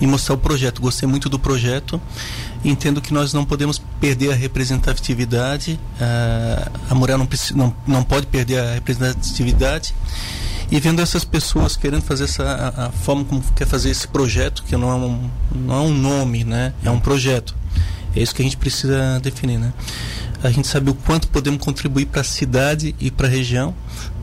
me 0.00 0.06
mostrar 0.06 0.34
o 0.34 0.38
projeto. 0.38 0.80
Gostei 0.80 1.08
muito 1.08 1.28
do 1.28 1.38
projeto 1.38 2.00
entendo 2.68 3.00
que 3.00 3.12
nós 3.12 3.32
não 3.32 3.44
podemos 3.44 3.80
perder 4.00 4.32
a 4.32 4.34
representatividade, 4.34 5.78
uh, 6.00 6.70
a 6.90 6.94
Morel 6.94 7.18
não, 7.18 7.28
não, 7.54 7.76
não 7.86 8.02
pode 8.02 8.26
perder 8.26 8.58
a 8.58 8.74
representatividade. 8.74 9.94
E 10.70 10.80
vendo 10.80 11.00
essas 11.00 11.24
pessoas 11.24 11.76
querendo 11.76 12.02
fazer 12.02 12.24
essa 12.24 12.42
a, 12.42 12.86
a, 12.86 12.90
forma 12.90 13.24
como 13.24 13.40
quer 13.54 13.66
fazer 13.66 13.90
esse 13.90 14.08
projeto, 14.08 14.64
que 14.64 14.76
não 14.76 14.90
é 14.90 14.94
um, 14.94 15.30
não 15.54 15.74
é 15.74 15.80
um 15.80 15.94
nome, 15.94 16.42
né? 16.42 16.72
É 16.84 16.90
um 16.90 16.98
projeto. 16.98 17.54
É 18.14 18.20
isso 18.20 18.34
que 18.34 18.42
a 18.42 18.44
gente 18.44 18.56
precisa 18.56 19.20
definir, 19.20 19.58
né? 19.58 19.72
A 20.42 20.50
gente 20.50 20.66
sabe 20.66 20.90
o 20.90 20.94
quanto 20.94 21.28
podemos 21.28 21.64
contribuir 21.64 22.06
para 22.06 22.22
a 22.22 22.24
cidade 22.24 22.94
e 23.00 23.10
para 23.10 23.26
a 23.26 23.30
região. 23.30 23.74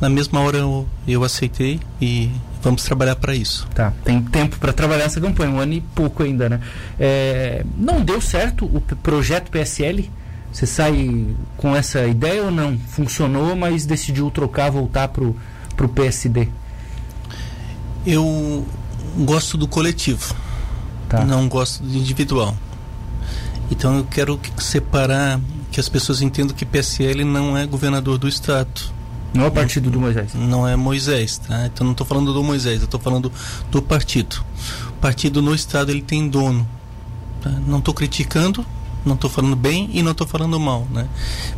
Na 0.01 0.09
mesma 0.09 0.41
hora 0.41 0.57
eu, 0.57 0.87
eu 1.07 1.23
aceitei 1.23 1.79
e 2.01 2.29
vamos 2.63 2.83
trabalhar 2.83 3.15
para 3.17 3.35
isso. 3.35 3.67
Tá, 3.75 3.93
tem 4.03 4.21
tempo 4.21 4.57
para 4.57 4.71
trabalhar 4.71 5.03
essa 5.03 5.19
campanha, 5.19 5.51
um 5.51 5.59
ano 5.59 5.73
e 5.73 5.81
pouco 5.81 6.23
ainda, 6.23 6.49
né? 6.49 6.61
É, 6.99 7.65
não 7.77 8.01
deu 8.01 8.21
certo 8.21 8.65
o 8.65 8.81
projeto 8.81 9.51
PSL? 9.51 10.09
Você 10.51 10.65
sai 10.65 11.27
com 11.57 11.75
essa 11.75 12.05
ideia 12.05 12.43
ou 12.43 12.51
não? 12.51 12.77
Funcionou, 12.77 13.55
mas 13.55 13.85
decidiu 13.85 14.29
trocar, 14.31 14.69
voltar 14.71 15.09
para 15.09 15.23
o 15.23 15.89
PSD? 15.89 16.47
Eu 18.05 18.65
gosto 19.17 19.57
do 19.57 19.67
coletivo, 19.67 20.35
tá. 21.09 21.25
não 21.25 21.47
gosto 21.49 21.83
do 21.83 21.97
individual. 21.97 22.55
Então 23.71 23.97
eu 23.97 24.03
quero 24.05 24.39
separar, 24.57 25.39
que 25.71 25.79
as 25.79 25.89
pessoas 25.89 26.21
entendam 26.21 26.55
que 26.55 26.65
PSL 26.65 27.23
não 27.23 27.57
é 27.57 27.65
governador 27.65 28.19
do 28.19 28.27
estado 28.27 28.92
não 29.33 29.45
é 29.45 29.47
o 29.47 29.51
partido 29.51 29.89
do 29.89 29.99
Moisés. 29.99 30.33
Não 30.33 30.67
é 30.67 30.75
Moisés, 30.75 31.39
tá? 31.39 31.65
Então 31.65 31.85
não 31.85 31.91
estou 31.91 32.05
falando 32.05 32.33
do 32.33 32.43
Moisés, 32.43 32.79
eu 32.79 32.85
estou 32.85 32.99
falando 32.99 33.31
do 33.71 33.81
partido. 33.81 34.43
O 34.89 35.01
partido 35.01 35.41
no 35.41 35.55
estado 35.55 35.91
ele 35.91 36.01
tem 36.01 36.27
dono. 36.27 36.67
Tá? 37.41 37.49
Não 37.49 37.79
estou 37.79 37.93
criticando, 37.93 38.65
não 39.03 39.15
estou 39.15 39.29
falando 39.29 39.55
bem 39.55 39.89
e 39.91 40.01
não 40.03 40.11
estou 40.11 40.27
falando 40.27 40.59
mal, 40.59 40.87
né? 40.91 41.07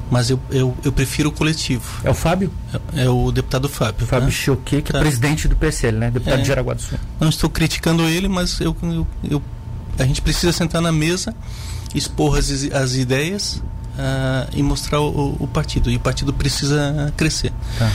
Mas 0.10 0.30
eu, 0.30 0.40
eu, 0.50 0.76
eu, 0.84 0.92
prefiro 0.92 1.30
o 1.30 1.32
coletivo. 1.32 1.84
É 2.04 2.10
o 2.10 2.14
Fábio? 2.14 2.52
É, 2.94 3.06
é 3.06 3.10
o 3.10 3.32
deputado 3.32 3.68
Fábio. 3.68 4.08
Fábio? 4.08 4.32
Choquet, 4.32 4.82
que 4.82 4.92
é 4.92 4.94
tá. 4.94 5.00
é 5.00 5.02
presidente 5.02 5.48
do 5.48 5.56
PSL, 5.56 5.98
né? 5.98 6.12
Deputado 6.12 6.40
é, 6.40 6.42
de 6.42 6.48
Jaraguá 6.48 6.74
do 6.74 6.82
Sul. 6.82 6.98
Não 7.20 7.30
estou 7.30 7.50
criticando 7.50 8.04
ele, 8.04 8.28
mas 8.28 8.60
eu, 8.62 8.76
eu, 8.82 9.08
eu, 9.30 9.42
a 10.00 10.06
gente 10.06 10.22
precisa 10.22 10.52
sentar 10.52 10.82
na 10.82 10.92
mesa, 10.92 11.36
expor 11.94 12.38
as, 12.38 12.50
as 12.72 12.96
ideias 12.96 13.62
uh, 13.96 14.50
e 14.54 14.62
mostrar 14.62 15.02
o, 15.02 15.36
o, 15.40 15.48
partido. 15.48 15.90
E 15.90 15.96
o 15.96 16.00
partido 16.00 16.34
precisa 16.34 17.14
crescer. 17.18 17.52
Tá. 17.78 17.92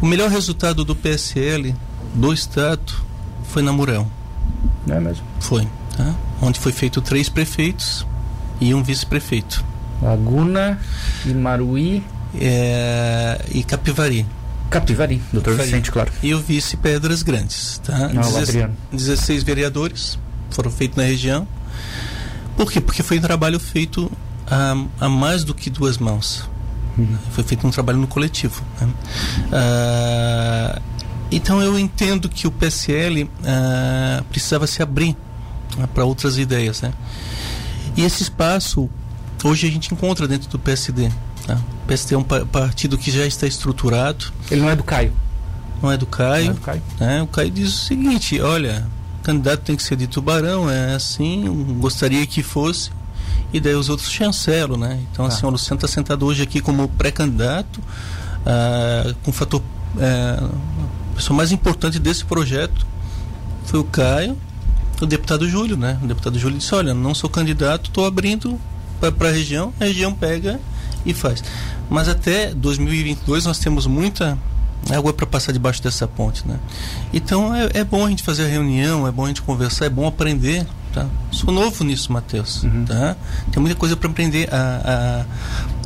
O 0.00 0.06
melhor 0.06 0.30
resultado 0.30 0.84
do 0.84 0.94
PSL 0.94 1.74
do 2.14 2.32
Estado 2.32 2.92
foi 3.44 3.62
na 3.62 3.72
Murel. 3.72 4.10
Não 4.86 4.96
é 4.96 5.00
mesmo? 5.00 5.24
Foi. 5.40 5.66
Tá? 5.96 6.14
Onde 6.40 6.60
foi 6.60 6.72
feito 6.72 7.00
três 7.00 7.28
prefeitos 7.28 8.06
e 8.60 8.74
um 8.74 8.82
vice-prefeito. 8.82 9.64
Laguna, 10.00 10.78
Imaruí 11.26 12.04
é, 12.40 13.40
e 13.52 13.62
Capivari. 13.62 14.24
Capivari, 14.70 15.20
doutor 15.32 15.56
Capivari. 15.56 15.70
Vicente, 15.70 15.90
claro. 15.90 16.12
E 16.22 16.34
o 16.34 16.40
vice 16.40 16.76
Pedras 16.76 17.22
Grandes. 17.22 17.80
Tá? 17.84 18.08
Não, 18.08 18.22
16, 18.22 18.70
16 18.92 19.42
vereadores 19.42 20.18
foram 20.50 20.70
feitos 20.70 20.96
na 20.96 21.04
região. 21.04 21.48
Por 22.56 22.70
quê? 22.70 22.80
Porque 22.80 23.02
foi 23.02 23.18
um 23.18 23.22
trabalho 23.22 23.58
feito 23.58 24.10
a, 24.50 24.74
a 25.00 25.08
mais 25.08 25.44
do 25.44 25.54
que 25.54 25.70
duas 25.70 25.98
mãos. 25.98 26.48
Uhum. 26.96 27.16
Foi 27.30 27.44
feito 27.44 27.66
um 27.66 27.70
trabalho 27.70 27.98
no 27.98 28.06
coletivo. 28.06 28.62
Né? 28.80 28.88
Ah, 29.52 30.80
Então 31.30 31.62
eu 31.62 31.78
entendo 31.78 32.28
que 32.28 32.46
o 32.46 32.50
PSL 32.50 33.30
ah, 33.44 34.22
precisava 34.30 34.66
se 34.66 34.82
abrir 34.82 35.16
ah, 35.78 35.86
para 35.86 36.04
outras 36.04 36.38
ideias, 36.38 36.80
né? 36.82 36.92
E 37.96 38.02
esse 38.02 38.22
espaço 38.22 38.88
hoje 39.44 39.66
a 39.66 39.70
gente 39.70 39.92
encontra 39.92 40.26
dentro 40.26 40.48
do 40.48 40.58
PSD. 40.58 41.10
Tá? 41.46 41.54
O 41.54 41.86
PSD 41.86 42.14
é 42.14 42.18
um 42.18 42.22
pa 42.22 42.44
partido 42.46 42.96
que 42.98 43.10
já 43.10 43.26
está 43.26 43.46
estruturado. 43.46 44.32
Ele 44.50 44.60
não 44.60 44.70
é 44.70 44.76
do 44.76 44.82
Caio. 44.84 45.12
Não 45.82 45.92
é 45.92 45.96
do 45.96 46.06
Caio. 46.06 46.46
Não 46.46 46.50
é 46.52 46.54
do 46.54 46.60
Caio. 46.60 46.82
Né? 46.98 47.22
O 47.22 47.26
Caio 47.26 47.50
diz 47.50 47.68
o 47.68 47.78
seguinte: 47.86 48.40
olha, 48.40 48.86
o 49.20 49.22
candidato 49.22 49.60
tem 49.60 49.76
que 49.76 49.82
ser 49.82 49.96
de 49.96 50.06
Tubarão, 50.06 50.68
é 50.70 50.94
assim, 50.94 51.44
gostaria 51.80 52.26
que 52.26 52.42
fosse. 52.42 52.90
E 53.52 53.60
daí 53.60 53.74
os 53.74 53.88
outros 53.88 54.10
chancelam, 54.10 54.76
né? 54.76 55.00
Então, 55.10 55.26
tá. 55.26 55.34
assim, 55.34 55.46
o 55.46 55.50
Luciano 55.50 55.78
está 55.78 55.88
sentado 55.88 56.26
hoje 56.26 56.42
aqui 56.42 56.60
como 56.60 56.88
pré-candidato, 56.88 57.80
ah, 58.44 59.14
com 59.22 59.30
o 59.30 59.34
fator. 59.34 59.62
Ah, 59.98 60.48
a 61.12 61.16
pessoa 61.16 61.36
mais 61.36 61.50
importante 61.50 61.98
desse 61.98 62.24
projeto 62.24 62.86
foi 63.64 63.80
o 63.80 63.84
Caio, 63.84 64.36
o 65.00 65.06
deputado 65.06 65.48
Júlio, 65.48 65.76
né? 65.76 65.98
O 66.02 66.06
deputado 66.06 66.38
Júlio 66.38 66.58
disse: 66.58 66.74
olha, 66.74 66.94
não 66.94 67.14
sou 67.14 67.28
candidato, 67.28 67.88
estou 67.88 68.06
abrindo 68.06 68.58
para 69.00 69.28
a 69.28 69.32
região, 69.32 69.72
a 69.80 69.84
região 69.84 70.12
pega 70.12 70.60
e 71.04 71.14
faz. 71.14 71.42
Mas 71.88 72.08
até 72.08 72.52
2022 72.54 73.46
nós 73.46 73.58
temos 73.58 73.86
muita 73.86 74.36
água 74.90 75.12
para 75.12 75.26
passar 75.26 75.52
debaixo 75.52 75.82
dessa 75.82 76.06
ponte, 76.06 76.46
né? 76.46 76.58
Então 77.12 77.54
é, 77.54 77.68
é, 77.74 77.84
bom 77.84 78.06
a 78.06 78.08
gente 78.08 78.22
fazer 78.22 78.44
a 78.44 78.48
reunião, 78.48 79.06
é 79.06 79.10
bom 79.10 79.24
a 79.24 79.28
gente 79.28 79.42
conversar, 79.42 79.86
é 79.86 79.90
bom 79.90 80.06
aprender, 80.06 80.66
tá? 80.92 81.06
Sou 81.30 81.52
novo 81.52 81.84
nisso, 81.84 82.12
Matheus, 82.12 82.62
uhum. 82.64 82.84
tá? 82.84 83.16
Tem 83.50 83.60
muita 83.60 83.76
coisa 83.76 83.96
para 83.96 84.08
aprender. 84.08 84.48
A, 84.52 85.26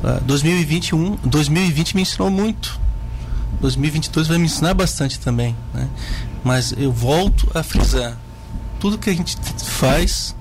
a, 0.04 0.08
a 0.16 0.18
2021, 0.20 1.16
2020 1.24 1.96
me 1.96 2.02
ensinou 2.02 2.30
muito. 2.30 2.80
2022 3.60 4.28
vai 4.28 4.38
me 4.38 4.46
ensinar 4.46 4.74
bastante 4.74 5.20
também, 5.20 5.56
né? 5.72 5.88
Mas 6.42 6.74
eu 6.76 6.92
volto 6.92 7.48
a 7.54 7.62
frisar, 7.62 8.16
tudo 8.80 8.98
que 8.98 9.08
a 9.08 9.14
gente 9.14 9.36
faz, 9.64 10.34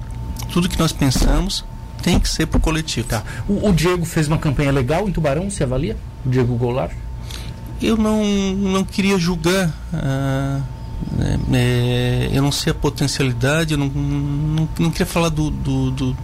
tudo 0.51 0.68
que 0.68 0.80
nós 0.80 0.91
pensamos, 0.91 1.63
tem 2.01 2.20
que 2.20 2.27
ser 2.27 2.48
para 2.48 2.58
o 2.58 2.62
coletivo. 2.62 3.08
Tá. 3.08 3.24
O, 3.48 3.70
o, 3.70 3.74
Diego 3.74 4.06
fez 4.06 4.27
uma 4.27 4.38
campanha 4.38 4.72
legal 4.72 5.08
em 5.08 5.12
Tubarão, 5.12 5.50
se 5.50 5.63
avalia? 5.63 5.96
O 6.25 6.30
Diego 6.30 6.56
Goulart? 6.56 6.91
Eu 7.82 7.98
não, 7.98 8.24
não 8.56 8.84
queria 8.84 9.18
julgar. 9.18 9.72
Ah, 9.94 10.62
é, 11.53 12.29
eu 12.34 12.41
não 12.41 12.51
sei 12.51 12.72
a 12.72 12.74
potencialidade, 12.74 13.74
eu 13.74 13.77
não, 13.77 13.88
não, 13.88 14.70
não 14.79 14.91
queria 14.91 15.05
falar 15.05 15.29
do, 15.29 15.50
do, 15.50 15.91
do 15.91 16.17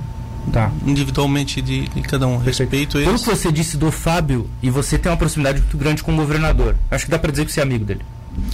tá. 0.51 0.71
individualmente 0.85 1.61
de, 1.61 1.87
de, 1.87 2.01
cada 2.01 2.27
um. 2.27 2.39
Perfeito. 2.39 2.97
Respeito 2.97 2.97
Pelo 2.99 3.19
que 3.19 3.25
você 3.25 3.51
disse 3.51 3.77
do 3.77 3.91
Fábio, 3.91 4.49
e 4.61 4.69
você 4.69 4.97
tem 4.97 5.11
uma 5.11 5.17
proximidade 5.17 5.59
muito 5.59 5.77
grande 5.77 6.03
com 6.03 6.13
o 6.13 6.15
governador, 6.15 6.75
acho 6.89 7.05
que 7.05 7.11
dá 7.11 7.19
para 7.19 7.31
dizer 7.31 7.45
que 7.45 7.51
você 7.51 7.59
é 7.59 7.63
amigo 7.63 7.85
dele. 7.85 8.01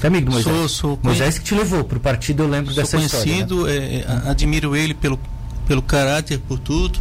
É 0.02 0.08
amigo 0.08 0.28
do 0.28 0.34
Moisés? 0.34 0.56
Sou, 0.56 0.70
sou 0.70 1.00
Moisés 1.04 1.38
que 1.38 1.46
te 1.46 1.56
levou 1.56 1.84
para 1.84 1.98
o 1.98 2.02
partido, 2.02 2.44
eu 2.44 2.48
lembro 2.48 2.74
dessa 2.74 2.98
conhecido, 2.98 3.68
história. 3.68 3.80
Né? 3.80 4.22
É, 4.26 4.30
admiro 4.30 4.76
ele 4.76 4.94
pelo, 4.94 5.20
pelo 5.68 5.82
caráter, 5.82 6.40
por 6.40 6.58
tudo. 6.58 7.00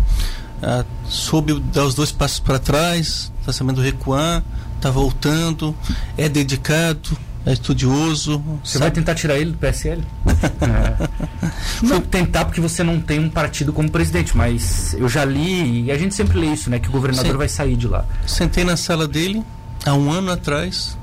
Ah, 0.63 0.85
soube 1.09 1.59
dar 1.73 1.85
os 1.85 1.95
dois 1.95 2.13
passos 2.13 2.39
para 2.39 2.59
trás, 2.59 3.33
está 3.41 3.53
sabendo 3.53 3.81
recuar, 3.81 4.43
está 4.77 4.91
voltando, 4.91 5.75
é 6.17 6.29
dedicado, 6.29 7.17
é 7.45 7.53
estudioso. 7.53 8.43
Você 8.63 8.75
sabe? 8.75 8.85
vai 8.85 8.91
tentar 8.91 9.15
tirar 9.15 9.39
ele 9.39 9.53
do 9.53 9.59
PSL? 9.59 10.03
é. 10.63 11.09
Não 11.83 12.01
tentar 12.01 12.45
porque 12.45 12.61
você 12.61 12.83
não 12.83 13.01
tem 13.01 13.19
um 13.19 13.29
partido 13.29 13.73
como 13.73 13.91
presidente, 13.91 14.37
mas 14.37 14.95
eu 14.95 15.09
já 15.09 15.25
li, 15.25 15.85
e 15.85 15.91
a 15.91 15.99
gente 15.99 16.15
sempre 16.15 16.39
lê 16.39 16.47
isso, 16.47 16.71
né? 16.71 16.79
Que 16.79 16.89
o 16.89 16.93
governador 16.93 17.37
vai 17.37 17.49
sair 17.49 17.77
de 17.77 17.89
lá. 17.89 18.05
Sentei 18.27 18.65
na 18.65 18.77
sala 18.77 19.09
dele 19.09 19.45
há 19.85 19.95
um 19.95 20.11
ano 20.11 20.31
atrás 20.31 20.97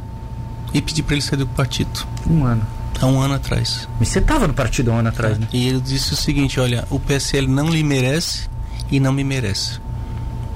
e 0.74 0.81
pedi 0.81 1.03
para 1.03 1.15
ele 1.15 1.22
sair 1.22 1.38
do 1.38 1.48
partido. 1.48 2.08
Um 2.29 2.43
ano 2.46 2.79
há 3.01 3.05
um 3.05 3.19
ano 3.19 3.34
atrás. 3.36 3.88
Mas 4.00 4.10
você 4.10 4.19
estava 4.19 4.48
no 4.48 4.53
partido 4.53 4.91
há 4.91 4.96
um 4.96 4.98
ano 5.00 5.10
atrás, 5.10 5.38
né? 5.38 5.48
E 5.51 5.67
ele 5.67 5.81
disse 5.81 6.13
o 6.13 6.15
seguinte: 6.15 6.60
olha, 6.60 6.86
o 6.89 7.00
PSL 7.00 7.48
não 7.48 7.69
lhe 7.69 7.84
merece 7.84 8.50
e 8.91 9.00
não 9.00 9.12
me 9.12 9.24
merece. 9.24 9.80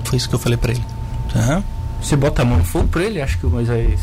Foi 0.03 0.17
isso 0.17 0.29
que 0.29 0.35
eu 0.35 0.39
falei 0.39 0.57
para 0.57 0.71
ele. 0.71 0.85
Tá? 1.31 1.63
Você 2.03 2.17
bota 2.17 2.41
a 2.41 2.45
mão 2.45 2.57
no 2.57 2.65
fogo 2.65 2.87
para 2.89 3.01
ele? 3.03 3.21
Acho 3.21 3.37
que 3.37 3.45
o 3.45 3.49
Moisés 3.49 4.01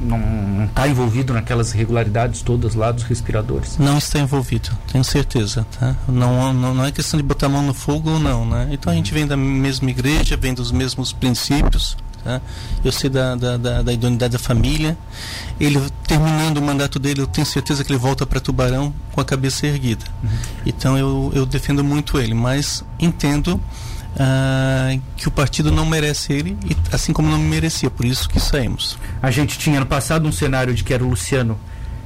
não 0.00 0.64
está 0.64 0.88
envolvido 0.88 1.34
naquelas 1.34 1.74
irregularidades 1.74 2.40
todas 2.40 2.74
lá 2.74 2.90
dos 2.90 3.04
respiradores? 3.04 3.76
Não 3.76 3.98
está 3.98 4.18
envolvido, 4.18 4.70
tenho 4.90 5.04
certeza. 5.04 5.66
Tá? 5.78 5.94
Não, 6.08 6.54
não, 6.54 6.74
não 6.74 6.84
é 6.84 6.90
questão 6.90 7.18
de 7.18 7.22
botar 7.22 7.46
a 7.46 7.48
mão 7.50 7.62
no 7.62 7.74
fogo 7.74 8.12
ou 8.12 8.18
não. 8.18 8.46
Né? 8.46 8.68
Então 8.72 8.90
a 8.90 8.96
gente 8.96 9.12
vem 9.12 9.26
da 9.26 9.36
mesma 9.36 9.90
igreja, 9.90 10.38
vem 10.38 10.54
dos 10.54 10.72
mesmos 10.72 11.12
princípios. 11.12 11.98
Tá? 12.24 12.40
Eu 12.82 12.90
sei 12.90 13.10
da, 13.10 13.34
da, 13.34 13.58
da, 13.58 13.82
da, 13.82 13.92
idoneidade 13.92 14.32
da 14.32 14.38
família. 14.38 14.96
Ele, 15.60 15.78
terminando 16.08 16.56
o 16.56 16.62
mandato 16.62 16.98
dele, 16.98 17.20
eu 17.20 17.26
tenho 17.26 17.46
certeza 17.46 17.84
que 17.84 17.92
ele 17.92 17.98
volta 17.98 18.24
para 18.24 18.40
Tubarão 18.40 18.92
com 19.12 19.20
a 19.20 19.24
cabeça 19.24 19.66
erguida. 19.66 20.06
Uhum. 20.22 20.30
Então 20.64 20.96
eu, 20.96 21.30
eu 21.34 21.44
defendo 21.44 21.84
muito 21.84 22.18
ele, 22.18 22.32
mas 22.32 22.82
entendo 22.98 23.60
ah, 24.18 24.96
que 25.16 25.26
o 25.26 25.30
partido 25.30 25.70
não 25.70 25.86
merece 25.86 26.32
ele, 26.32 26.56
e, 26.64 26.76
assim 26.92 27.12
como 27.12 27.28
não 27.28 27.38
me 27.38 27.48
merecia, 27.48 27.90
por 27.90 28.04
isso 28.04 28.28
que 28.28 28.38
saímos. 28.38 28.98
A 29.22 29.30
gente 29.30 29.58
tinha 29.58 29.80
no 29.80 29.86
passado 29.86 30.26
um 30.26 30.32
cenário 30.32 30.74
de 30.74 30.84
que 30.84 30.94
era 30.94 31.04
o 31.04 31.08
Luciano 31.08 31.58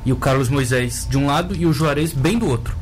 e 0.04 0.12
o 0.12 0.16
Carlos 0.16 0.48
Moisés 0.48 1.06
de 1.08 1.18
um 1.18 1.26
lado 1.26 1.54
e 1.54 1.66
o 1.66 1.72
Juarez 1.72 2.12
bem 2.12 2.38
do 2.38 2.48
outro. 2.48 2.74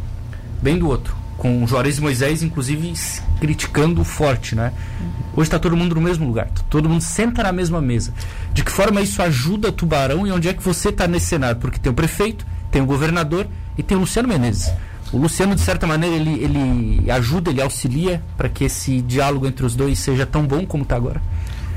Bem 0.62 0.78
do 0.78 0.88
outro. 0.88 1.16
Com 1.36 1.64
o 1.64 1.66
Juarez 1.66 1.98
e 1.98 2.00
Moisés, 2.00 2.42
inclusive, 2.42 2.94
criticando 3.40 4.02
forte, 4.04 4.54
né? 4.54 4.72
Hoje 5.34 5.48
está 5.48 5.58
todo 5.58 5.76
mundo 5.76 5.94
no 5.94 6.00
mesmo 6.00 6.26
lugar, 6.26 6.46
tá 6.46 6.62
todo 6.70 6.88
mundo 6.88 7.02
senta 7.02 7.42
na 7.42 7.52
mesma 7.52 7.80
mesa. 7.80 8.14
De 8.54 8.64
que 8.64 8.70
forma 8.70 9.02
isso 9.02 9.20
ajuda 9.20 9.70
Tubarão 9.70 10.26
e 10.26 10.32
onde 10.32 10.48
é 10.48 10.54
que 10.54 10.62
você 10.62 10.88
está 10.88 11.06
nesse 11.06 11.26
cenário? 11.26 11.60
Porque 11.60 11.78
tem 11.78 11.92
o 11.92 11.94
prefeito, 11.94 12.46
tem 12.70 12.80
o 12.80 12.86
governador 12.86 13.46
e 13.76 13.82
tem 13.82 13.96
o 13.96 14.00
Luciano 14.00 14.28
Menezes. 14.28 14.72
O 15.12 15.18
Luciano, 15.18 15.54
de 15.54 15.60
certa 15.60 15.86
maneira, 15.86 16.16
ele, 16.16 16.42
ele 16.42 17.10
ajuda, 17.10 17.50
ele 17.50 17.62
auxilia 17.62 18.22
para 18.36 18.48
que 18.48 18.64
esse 18.64 19.00
diálogo 19.00 19.46
entre 19.46 19.64
os 19.64 19.74
dois 19.74 19.98
seja 19.98 20.26
tão 20.26 20.46
bom 20.46 20.66
como 20.66 20.82
está 20.82 20.96
agora? 20.96 21.22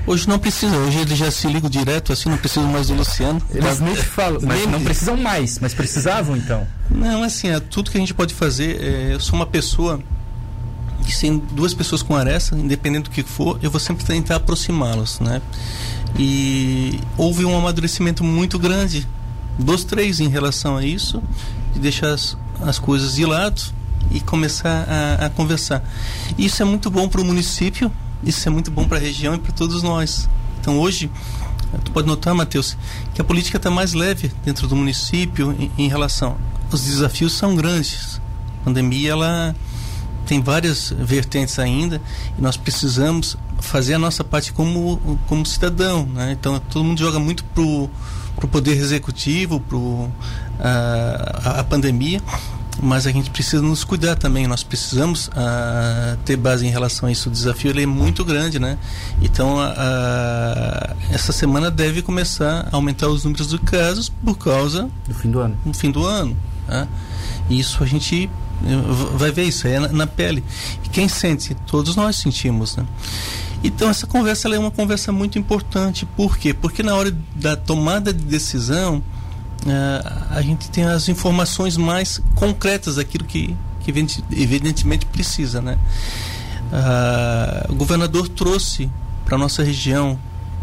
Hoje 0.08 0.28
não 0.28 0.40
precisa, 0.40 0.76
hoje 0.76 0.98
eles 0.98 1.18
já 1.18 1.30
se 1.30 1.48
ligam 1.48 1.70
direto, 1.70 2.12
assim, 2.12 2.30
não 2.30 2.38
precisam 2.38 2.72
mais 2.72 2.88
do 2.88 2.96
Luciano. 2.96 3.40
Eles 3.54 3.80
nem 3.80 3.94
te 3.94 4.02
falam, 4.02 4.40
mas 4.42 4.66
não 4.66 4.82
precisam 4.82 5.16
mais, 5.16 5.60
mas 5.60 5.74
precisavam 5.74 6.36
então? 6.36 6.66
Não, 6.90 7.22
assim, 7.22 7.50
é, 7.50 7.60
tudo 7.60 7.92
que 7.92 7.98
a 7.98 8.00
gente 8.00 8.14
pode 8.14 8.34
fazer, 8.34 8.82
é, 8.82 9.14
eu 9.14 9.20
sou 9.20 9.36
uma 9.36 9.46
pessoa 9.46 10.00
que 11.06 11.16
sem 11.16 11.38
duas 11.38 11.74
pessoas 11.74 12.02
com 12.02 12.16
aresta, 12.16 12.56
independente 12.56 13.04
do 13.04 13.10
que 13.12 13.24
for, 13.24 13.60
eu 13.62 13.70
vou 13.70 13.80
sempre 13.80 14.04
tentar 14.04 14.38
aproximá-los, 14.38 15.20
né? 15.20 15.42
E 16.18 17.00
houve 17.18 17.46
um 17.46 17.56
amadurecimento 17.58 18.24
muito 18.24 18.58
grande 18.58 19.08
dos 19.58 19.84
três 19.84 20.20
em 20.20 20.28
relação 20.28 20.78
a 20.78 20.86
isso, 20.86 21.22
de 21.74 21.80
deixar 21.80 22.16
as, 22.62 22.70
as 22.70 22.80
coisas 22.80 23.16
de 23.16 23.26
lado 23.26 23.62
e 24.12 24.20
começar 24.20 24.86
a, 24.88 25.26
a 25.26 25.30
conversar. 25.30 25.84
Isso 26.38 26.62
é 26.62 26.66
muito 26.66 26.90
bom 26.90 27.08
para 27.08 27.22
o 27.22 27.26
município, 27.26 27.92
isso 28.24 28.48
é 28.48 28.52
muito 28.52 28.72
bom 28.72 28.88
para 28.88 28.98
a 28.98 29.02
região 29.02 29.36
e 29.36 29.40
para 29.40 29.52
todos 29.52 29.84
nós. 29.84 30.30
Então 30.60 30.80
hoje, 30.80 31.10
tu 31.84 31.92
pode 31.92 32.08
notar, 32.08 32.34
Matheus, 32.34 32.78
que 33.14 33.22
a 33.22 33.24
política 33.24 33.58
está 33.58 33.70
mais 33.70 33.94
leve 33.94 34.32
dentro 34.44 34.68
do 34.68 34.76
município 34.76 35.56
em, 35.58 35.72
em, 35.78 35.88
relação. 35.88 36.38
Os 36.72 36.84
desafios 36.84 37.34
são 37.34 37.56
grandes. 37.56 38.22
A 38.62 38.66
pandemia 38.66 39.12
ela 39.12 39.56
tem 40.26 40.42
várias 40.42 40.94
vertentes 40.96 41.58
ainda 41.58 42.02
e 42.38 42.42
nós 42.42 42.56
precisamos 42.56 43.38
fazer 43.62 43.96
a 43.96 44.00
nossa 44.00 44.24
parte 44.24 44.54
como 44.54 45.20
como 45.28 45.46
cidadão, 45.46 46.06
né? 46.06 46.32
Então 46.34 46.60
todo 46.70 46.84
mundo 46.84 47.00
joga 47.00 47.20
muito 47.20 47.44
pro 47.46 47.90
pro 48.40 48.48
poder 48.48 48.72
executivo, 48.72 49.60
pro 49.60 50.10
a, 50.60 51.60
a 51.60 51.64
pandemia 51.64 52.22
mas 52.82 53.06
a 53.06 53.12
gente 53.12 53.30
precisa 53.30 53.62
nos 53.62 53.84
cuidar 53.84 54.16
também. 54.16 54.48
Nós 54.48 54.64
precisamos 54.64 55.28
uh, 55.28 56.18
ter 56.24 56.38
base 56.38 56.66
em 56.66 56.70
relação 56.70 57.10
a 57.10 57.12
isso. 57.12 57.30
O 57.30 57.32
desafio 57.32 57.72
ele 57.72 57.84
é 57.84 57.86
muito 57.86 58.24
grande, 58.24 58.60
né? 58.60 58.78
Então, 59.22 59.58
uh, 59.58 60.96
essa 61.12 61.32
semana 61.32 61.70
deve 61.70 62.02
começar 62.02 62.70
a 62.72 62.76
aumentar 62.76 63.10
os 63.10 63.24
números 63.24 63.50
de 63.50 63.58
casos 63.60 64.10
por 64.10 64.38
causa 64.38 64.90
do 65.08 65.14
fim 65.14 65.30
do 65.30 65.40
ano. 65.40 65.58
Do 65.66 65.74
fim 65.74 65.92
do 65.92 66.06
ano. 66.06 66.38
Tá? 66.68 66.88
Isso 67.50 67.84
a 67.84 67.86
gente 67.86 68.30
eh, 68.66 69.16
vai 69.16 69.32
ver 69.32 69.44
isso 69.44 69.68
é 69.68 69.80
na, 69.80 69.88
na, 69.90 70.08
pele. 70.08 70.44
E 70.86 70.90
quem 70.90 71.08
sente? 71.08 71.56
Todos 71.66 71.96
nós 71.96 72.16
sentimos, 72.16 72.78
né? 72.78 72.86
Então 73.64 73.90
essa 73.90 74.08
conversa 74.08 74.48
é 74.48 74.60
uma 74.60 74.72
conversa 74.72 75.12
muito 75.12 75.38
importante. 75.38 76.06
Por 76.06 76.38
quê? 76.38 76.54
Porque 76.54 76.82
na 76.82 76.96
hora 76.96 77.16
da 77.36 77.56
tomada 77.56 78.14
de 78.14 78.24
decisão 78.24 78.98
uh, 79.66 80.28
a 80.30 80.42
gente 80.42 80.70
tem 80.70 80.86
as 80.86 81.10
informações 81.10 81.76
mais 81.76 82.22
concretas 82.36 82.96
daquilo 82.96 83.26
que, 83.26 83.56
que 83.82 83.92
evidentemente 84.32 85.06
precisa, 85.06 85.62
né? 85.62 85.78
Uh, 86.72 87.74
o 87.74 87.76
governador 87.76 88.30
trouxe 88.30 88.90
para 89.26 89.38
nossa 89.38 89.64
região 89.64 90.18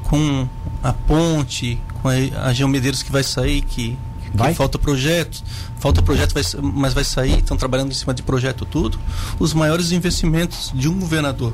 com 0.05 0.49
a 0.83 0.93
ponte, 0.93 1.79
com 2.01 2.09
a, 2.09 2.49
a 2.49 2.53
Geomedeiros 2.53 3.03
que 3.03 3.11
vai 3.11 3.25
sair, 3.25 3.63
que, 3.63 3.99
que 4.33 4.55
falta 4.55 4.79
projeto, 4.79 5.43
falta 5.79 6.01
projeto, 6.01 6.33
vai, 6.33 6.43
mas 6.63 6.95
vai 6.95 7.05
sair, 7.05 7.39
estão 7.39 7.57
trabalhando 7.57 7.91
em 7.91 7.95
cima 7.95 8.15
de 8.15 8.23
projeto 8.23 8.65
tudo, 8.65 8.99
os 9.39 9.53
maiores 9.53 9.93
investimentos 9.93 10.73
de 10.75 10.89
um 10.89 10.99
governador. 10.99 11.53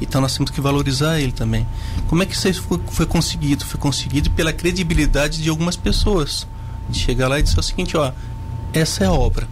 Então 0.00 0.20
nós 0.20 0.34
temos 0.34 0.50
que 0.50 0.60
valorizar 0.60 1.20
ele 1.20 1.32
também. 1.32 1.66
Como 2.08 2.22
é 2.22 2.26
que 2.26 2.34
isso 2.34 2.62
foi, 2.62 2.80
foi 2.88 3.06
conseguido? 3.06 3.64
Foi 3.64 3.78
conseguido 3.78 4.30
pela 4.30 4.52
credibilidade 4.52 5.42
de 5.42 5.48
algumas 5.48 5.76
pessoas 5.76 6.46
De 6.88 6.98
chegar 6.98 7.28
lá 7.28 7.38
e 7.38 7.42
dizer 7.42 7.58
o 7.58 7.62
seguinte, 7.62 7.96
ó, 7.96 8.12
essa 8.72 9.04
é 9.04 9.06
a 9.06 9.12
obra, 9.12 9.48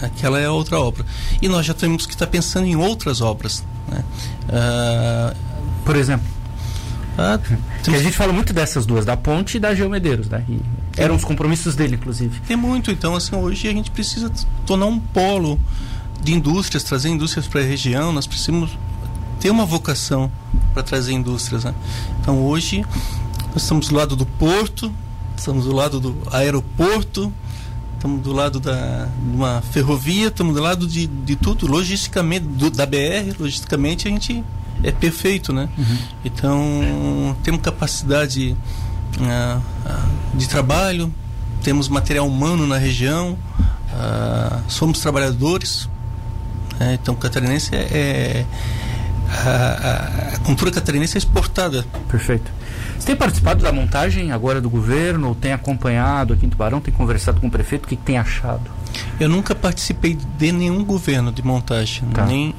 aquela 0.00 0.40
é 0.40 0.46
a 0.46 0.52
outra 0.52 0.80
obra. 0.80 1.04
E 1.40 1.48
nós 1.48 1.64
já 1.64 1.74
temos 1.74 2.06
que 2.06 2.14
estar 2.14 2.26
pensando 2.26 2.66
em 2.66 2.74
outras 2.74 3.20
obras. 3.20 3.64
Né? 3.88 4.04
Uh, 4.48 5.36
Por 5.84 5.94
exemplo? 5.94 6.26
Ah, 7.16 7.38
que 7.84 7.90
a 7.94 8.02
gente 8.02 8.16
fala 8.16 8.32
muito 8.32 8.52
dessas 8.52 8.84
duas, 8.84 9.04
da 9.04 9.16
ponte 9.16 9.56
e 9.56 9.60
da 9.60 9.74
Geomedeiros, 9.74 10.28
né? 10.28 10.44
E 10.48 10.60
eram 10.96 11.14
os 11.14 11.24
compromissos 11.24 11.74
dele, 11.74 11.96
inclusive. 11.96 12.40
Tem 12.40 12.56
muito, 12.56 12.90
então, 12.90 13.14
assim, 13.14 13.36
hoje 13.36 13.68
a 13.68 13.72
gente 13.72 13.90
precisa 13.90 14.30
tornar 14.66 14.86
um 14.86 14.98
polo 14.98 15.60
de 16.22 16.32
indústrias, 16.32 16.82
trazer 16.82 17.10
indústrias 17.10 17.46
para 17.46 17.60
a 17.60 17.64
região, 17.64 18.12
nós 18.12 18.26
precisamos 18.26 18.70
ter 19.44 19.50
uma 19.50 19.66
vocação 19.66 20.32
para 20.72 20.82
trazer 20.82 21.12
indústrias, 21.12 21.64
né? 21.64 21.74
Então, 22.18 22.46
hoje, 22.46 22.82
nós 23.52 23.62
estamos 23.62 23.88
do 23.88 23.94
lado 23.94 24.16
do 24.16 24.24
porto, 24.24 24.90
estamos 25.36 25.66
do 25.66 25.72
lado 25.74 26.00
do 26.00 26.16
aeroporto, 26.32 27.30
estamos 27.94 28.22
do 28.22 28.32
lado 28.32 28.58
da 28.58 29.04
de 29.04 29.36
uma 29.36 29.60
ferrovia, 29.60 30.28
estamos 30.28 30.54
do 30.54 30.62
lado 30.62 30.86
de, 30.86 31.06
de 31.06 31.36
tudo, 31.36 31.66
logisticamente, 31.66 32.46
do, 32.46 32.70
da 32.70 32.86
BR, 32.86 33.36
logisticamente 33.38 34.08
a 34.08 34.10
gente 34.10 34.42
é 34.82 34.90
perfeito, 34.90 35.52
né? 35.52 35.68
Uhum. 35.76 35.98
Então, 36.24 37.36
temos 37.42 37.60
capacidade 37.60 38.56
uh, 39.18 39.62
de 40.32 40.48
trabalho, 40.48 41.14
temos 41.62 41.86
material 41.86 42.26
humano 42.26 42.66
na 42.66 42.78
região, 42.78 43.36
uh, 43.92 44.62
somos 44.68 45.00
trabalhadores. 45.00 45.86
Né? 46.80 46.94
Então, 46.94 47.14
catarinense 47.14 47.74
é, 47.74 47.78
é 47.78 48.46
a, 49.30 50.34
a, 50.34 50.38
cultura 50.40 50.70
catarinense 50.70 51.16
é 51.16 51.18
exportada. 51.18 51.84
Perfeito. 52.08 52.50
Você 52.98 53.06
tem 53.06 53.16
participado 53.16 53.62
da 53.62 53.72
montagem 53.72 54.32
agora 54.32 54.60
do 54.60 54.70
governo, 54.70 55.28
ou 55.28 55.34
tem 55.34 55.52
acompanhado 55.52 56.34
aqui 56.34 56.46
em 56.46 56.48
Tubarão, 56.48 56.80
tem 56.80 56.92
conversado 56.92 57.40
com 57.40 57.48
o 57.48 57.50
prefeito, 57.50 57.84
o 57.84 57.88
que, 57.88 57.96
que 57.96 58.02
tem 58.02 58.18
achado? 58.18 58.70
Eu 59.18 59.28
nunca 59.28 59.54
participei 59.54 60.16
de 60.38 60.52
nenhum 60.52 60.84
governo 60.84 61.32
de 61.32 61.44
montagem, 61.44 62.08
tá. 62.10 62.24
nem 62.24 62.54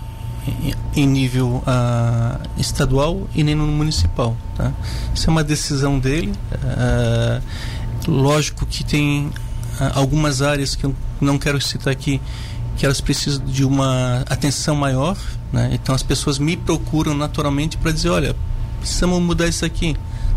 em 0.95 1.08
nível 1.08 1.63
uh, 1.65 2.49
estadual 2.58 3.28
e 3.34 3.43
nem 3.43 3.56
no 3.56 3.65
municipal. 3.67 4.36
Tá? 4.56 4.71
Isso 5.13 5.30
é 5.30 5.32
uma 5.32 5.43
decisão 5.43 5.99
dele. 5.99 6.34
Uh, 6.54 7.41
lógico 8.08 8.65
que 8.65 8.84
tem 8.84 9.25
uh, 9.28 9.32
algumas 9.95 10.41
áreas 10.41 10.75
que 10.75 10.86
eu 10.86 10.95
não 11.19 11.38
quero 11.38 11.60
citar 11.60 11.91
aqui 11.91 12.21
que 12.75 12.85
elas 12.85 13.01
precisam 13.01 13.45
de 13.45 13.63
uma 13.63 14.23
atenção 14.29 14.75
maior. 14.75 15.17
Né? 15.51 15.71
Então 15.73 15.95
as 15.95 16.03
pessoas 16.03 16.39
me 16.39 16.57
procuram 16.57 17.13
naturalmente 17.13 17.77
para 17.77 17.91
dizer, 17.91 18.09
olha, 18.09 18.35
precisamos 18.79 19.21
mudar 19.21 19.47
isso 19.47 19.65
aqui. 19.65 19.95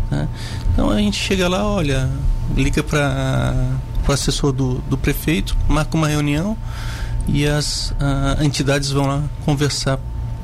Né? 0.09 0.27
Então 0.71 0.89
a 0.89 0.97
gente 0.97 1.17
chega 1.17 1.47
lá, 1.47 1.65
olha, 1.65 2.09
liga 2.55 2.81
para 2.81 3.53
o 4.07 4.11
assessor 4.11 4.51
do, 4.51 4.75
do 4.89 4.97
prefeito, 4.97 5.55
marca 5.67 5.95
uma 5.95 6.07
reunião 6.07 6.57
e 7.27 7.45
as 7.45 7.91
uh, 7.91 8.43
entidades 8.43 8.89
vão 8.89 9.05
lá 9.05 9.23
conversar 9.45 9.99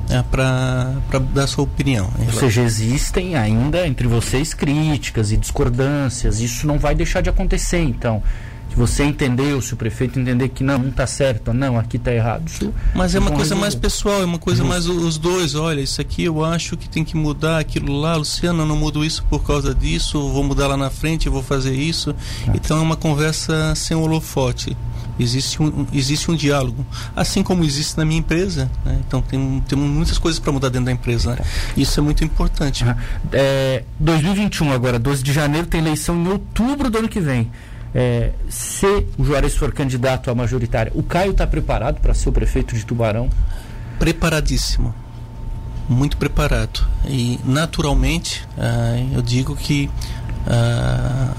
é, 0.08 0.22
para 0.22 1.18
dar 1.34 1.46
sua 1.48 1.64
opinião. 1.64 2.08
Ou 2.26 2.32
seja, 2.32 2.62
existem 2.62 3.34
ainda 3.34 3.86
entre 3.86 4.06
vocês 4.06 4.54
críticas 4.54 5.32
e 5.32 5.36
discordâncias. 5.36 6.40
Isso 6.40 6.66
não 6.66 6.78
vai 6.78 6.94
deixar 6.94 7.20
de 7.20 7.28
acontecer, 7.28 7.80
então. 7.80 8.22
Você 8.76 9.04
entendeu, 9.04 9.60
se 9.62 9.72
o 9.72 9.76
prefeito 9.76 10.18
entender 10.20 10.50
que 10.50 10.62
não, 10.62 10.78
não 10.78 10.90
está 10.90 11.06
certo, 11.06 11.52
não, 11.52 11.78
aqui 11.78 11.96
está 11.96 12.12
errado. 12.12 12.46
Isso 12.46 12.74
Mas 12.94 13.14
é 13.14 13.18
uma 13.18 13.30
coisa 13.30 13.42
resolver. 13.44 13.60
mais 13.62 13.74
pessoal, 13.74 14.20
é 14.20 14.24
uma 14.24 14.38
coisa 14.38 14.62
uhum. 14.62 14.68
mais 14.68 14.86
os 14.86 15.16
dois. 15.16 15.54
Olha, 15.54 15.80
isso 15.80 16.00
aqui 16.00 16.24
eu 16.24 16.44
acho 16.44 16.76
que 16.76 16.88
tem 16.88 17.02
que 17.02 17.16
mudar, 17.16 17.58
aquilo 17.58 17.98
lá, 17.98 18.16
Luciano, 18.16 18.62
eu 18.62 18.66
não 18.66 18.76
mudo 18.76 19.02
isso 19.04 19.24
por 19.30 19.42
causa 19.42 19.74
disso, 19.74 20.30
vou 20.30 20.44
mudar 20.44 20.66
lá 20.66 20.76
na 20.76 20.90
frente, 20.90 21.28
vou 21.28 21.42
fazer 21.42 21.74
isso. 21.74 22.14
Ah. 22.46 22.52
Então 22.54 22.76
é 22.76 22.80
uma 22.80 22.96
conversa 22.96 23.74
sem 23.74 23.96
holofote 23.96 24.76
existe 25.18 25.62
um, 25.62 25.86
existe 25.92 26.30
um 26.30 26.34
diálogo, 26.34 26.86
assim 27.14 27.42
como 27.42 27.64
existe 27.64 27.96
na 27.96 28.04
minha 28.04 28.20
empresa. 28.20 28.70
Né? 28.84 29.00
Então 29.06 29.22
tem, 29.22 29.62
tem 29.66 29.78
muitas 29.78 30.18
coisas 30.18 30.38
para 30.38 30.52
mudar 30.52 30.68
dentro 30.68 30.86
da 30.86 30.92
empresa. 30.92 31.34
Né? 31.34 31.38
Isso 31.76 31.98
é 31.98 32.02
muito 32.02 32.24
importante. 32.24 32.84
É, 33.32 33.84
2021 33.98 34.72
agora, 34.72 34.98
12 34.98 35.22
de 35.22 35.32
janeiro, 35.32 35.66
tem 35.66 35.80
eleição 35.80 36.16
em 36.16 36.28
outubro 36.28 36.90
do 36.90 36.98
ano 36.98 37.08
que 37.08 37.20
vem. 37.20 37.50
É, 37.98 38.32
se 38.50 38.84
o 39.16 39.24
Juarez 39.24 39.56
for 39.56 39.72
candidato 39.72 40.30
à 40.30 40.34
majoritária, 40.34 40.92
o 40.94 41.02
Caio 41.02 41.30
está 41.30 41.46
preparado 41.46 41.98
para 41.98 42.12
ser 42.12 42.28
o 42.28 42.32
prefeito 42.32 42.74
de 42.76 42.84
Tubarão? 42.84 43.30
Preparadíssimo. 43.98 44.94
Muito 45.88 46.18
preparado. 46.18 46.86
E, 47.06 47.40
naturalmente, 47.42 48.46
uh, 48.58 49.14
eu 49.14 49.22
digo 49.22 49.56
que 49.56 49.88
uh, 50.46 51.34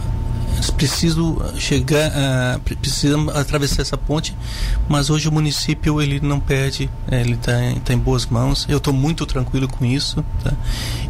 preciso 0.76 1.42
chegar, 1.58 2.12
uh, 2.12 2.76
precisamos 2.76 3.36
atravessar 3.36 3.82
essa 3.82 3.98
ponte, 3.98 4.36
mas 4.88 5.10
hoje 5.10 5.28
o 5.28 5.32
município 5.32 6.02
ele 6.02 6.20
não 6.20 6.40
perde, 6.40 6.90
é, 7.10 7.22
ele 7.22 7.34
está 7.34 7.54
tá 7.84 7.94
em 7.94 7.98
boas 7.98 8.26
mãos. 8.26 8.66
Eu 8.70 8.78
estou 8.78 8.94
muito 8.94 9.26
tranquilo 9.26 9.68
com 9.68 9.86
isso, 9.86 10.24
tá? 10.44 10.54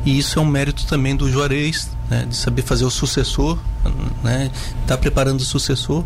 e 0.05 0.17
isso 0.17 0.39
é 0.39 0.41
um 0.41 0.45
mérito 0.45 0.86
também 0.86 1.15
do 1.15 1.31
Juarez, 1.31 1.89
né, 2.10 2.25
de 2.25 2.36
saber 2.36 2.62
fazer 2.62 2.86
o 2.86 2.89
sucessor, 2.89 3.57
né, 4.23 4.51
tá 4.86 4.97
preparando 4.97 5.39
o 5.39 5.45
sucessor. 5.45 6.03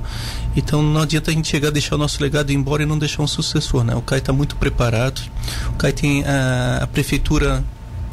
Então 0.56 0.82
não 0.82 1.02
adianta 1.02 1.32
a 1.32 1.34
gente 1.34 1.48
chegar, 1.48 1.72
deixar 1.72 1.96
o 1.96 1.98
nosso 1.98 2.22
legado 2.22 2.52
embora 2.52 2.84
e 2.84 2.86
não 2.86 2.98
deixar 2.98 3.24
um 3.24 3.28
sucessor, 3.28 3.84
né? 3.84 3.96
O 3.96 4.02
Caio 4.02 4.20
está 4.20 4.34
muito 4.34 4.56
preparado, 4.56 5.22
o 5.70 5.74
Caio 5.74 5.94
tem 5.94 6.24
a, 6.26 6.80
a 6.84 6.88
prefeitura 6.88 7.64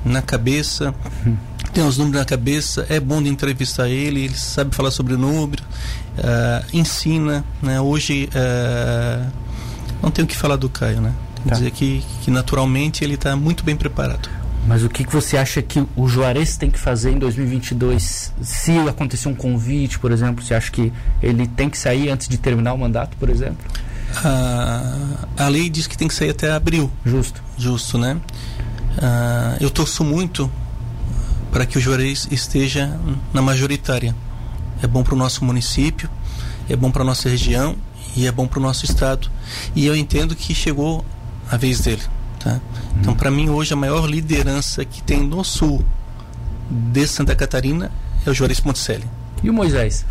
na 0.05 0.23
cabeça. 0.23 0.95
Hum 1.27 1.48
tem 1.73 1.85
os 1.85 1.99
números 1.99 2.21
na 2.21 2.25
cabeça, 2.25 2.87
é 2.89 2.99
bom 3.01 3.23
de 3.23 3.29
entrevistar 3.29 3.89
ele, 3.89 4.25
ele 4.25 4.37
sabe 4.37 4.75
falar 4.75 4.91
sobre 4.91 5.15
o 5.15 5.19
número, 5.19 5.63
uh, 5.63 6.67
ensina, 6.73 7.45
né? 7.63 7.81
Hoje 7.81 8.29
uh, 8.35 9.31
não 10.03 10.11
tenho 10.11 10.25
o 10.25 10.29
que 10.29 10.37
falar 10.37 10.57
do 10.57 10.69
Caio, 10.69 11.01
né? 11.01 11.13
Tá. 11.47 11.55
dizer 11.55 11.71
que, 11.71 12.05
que 12.23 12.31
naturalmente 12.31 13.05
ele 13.05 13.15
está 13.15 13.37
muito 13.37 13.65
bem 13.65 13.77
preparado. 13.77 14.29
Mas 14.67 14.83
o 14.83 14.89
que, 14.89 15.05
que 15.05 15.13
você 15.13 15.37
acha 15.37 15.63
que 15.63 15.83
o 15.97 16.09
Juarez 16.09 16.57
tem 16.57 16.71
que 16.71 16.79
fazer 16.79 17.13
em 17.13 17.19
2022? 17.19 18.35
Se 18.43 18.79
acontecer 18.81 19.29
um 19.29 19.35
convite, 19.35 19.99
por 19.99 20.13
exemplo, 20.13 20.45
você 20.45 20.53
acha 20.53 20.71
que 20.71 20.93
ele 21.23 21.47
tem 21.47 21.71
que 21.71 21.79
sair 21.79 22.11
antes 22.11 22.29
de 22.29 22.37
terminar 22.37 22.75
o 22.75 22.79
mandato, 22.79 23.17
por 23.17 23.31
exemplo? 23.31 23.65
a 25.37 25.49
lei 25.49 25.69
diz 25.69 25.87
que 25.87 25.97
tem 25.97 26.09
que 26.09 26.15
sair 26.15 26.31
até 26.31 26.51
abril. 26.51 26.91
Justo. 27.05 27.43
Justo, 27.57 27.99
né? 27.99 28.17
Uh, 28.99 29.57
eu 29.61 29.71
torço 29.71 30.03
muito 30.03 30.51
para 31.59 31.67
que 31.67 31.77
o 31.77 31.81
Juarez 31.81 32.29
esteja 32.31 32.97
na 33.35 33.43
majoritária. 33.43 34.15
É 34.81 34.87
bom 34.87 35.03
para 35.03 35.15
o 35.15 35.17
nosso 35.19 35.45
município, 35.45 36.09
é 36.69 36.77
bom 36.77 36.89
para 36.89 37.03
a 37.03 37.05
nossa 37.05 37.29
região 37.29 37.75
e 38.15 38.29
é 38.29 38.31
bom 38.31 38.47
para 38.47 38.61
o 38.61 38.63
nosso 38.63 38.85
estado. 38.85 39.29
E 39.75 39.85
eu 39.85 39.97
entendo 39.97 40.37
que 40.37 40.55
chegou 40.55 41.05
a 41.51 41.57
vez 41.57 41.81
dele. 41.81 42.03
Tá? 42.39 42.61
Então, 43.01 43.13
para 43.13 43.29
mim, 43.29 43.49
hoje, 43.49 43.73
a 43.73 43.77
maior 43.77 44.09
liderança 44.09 44.85
que 44.85 45.03
tem 45.03 45.21
no 45.21 45.43
sul 45.43 45.85
de 46.71 47.09
Santa 47.09 47.35
Catarina 47.35 47.91
é 48.25 48.31
o 48.31 48.35
Juarez 48.35 48.61
Ponticelli. 48.61 49.18
E 49.43 49.51
o 49.51 49.53
Moisés? 49.53 50.05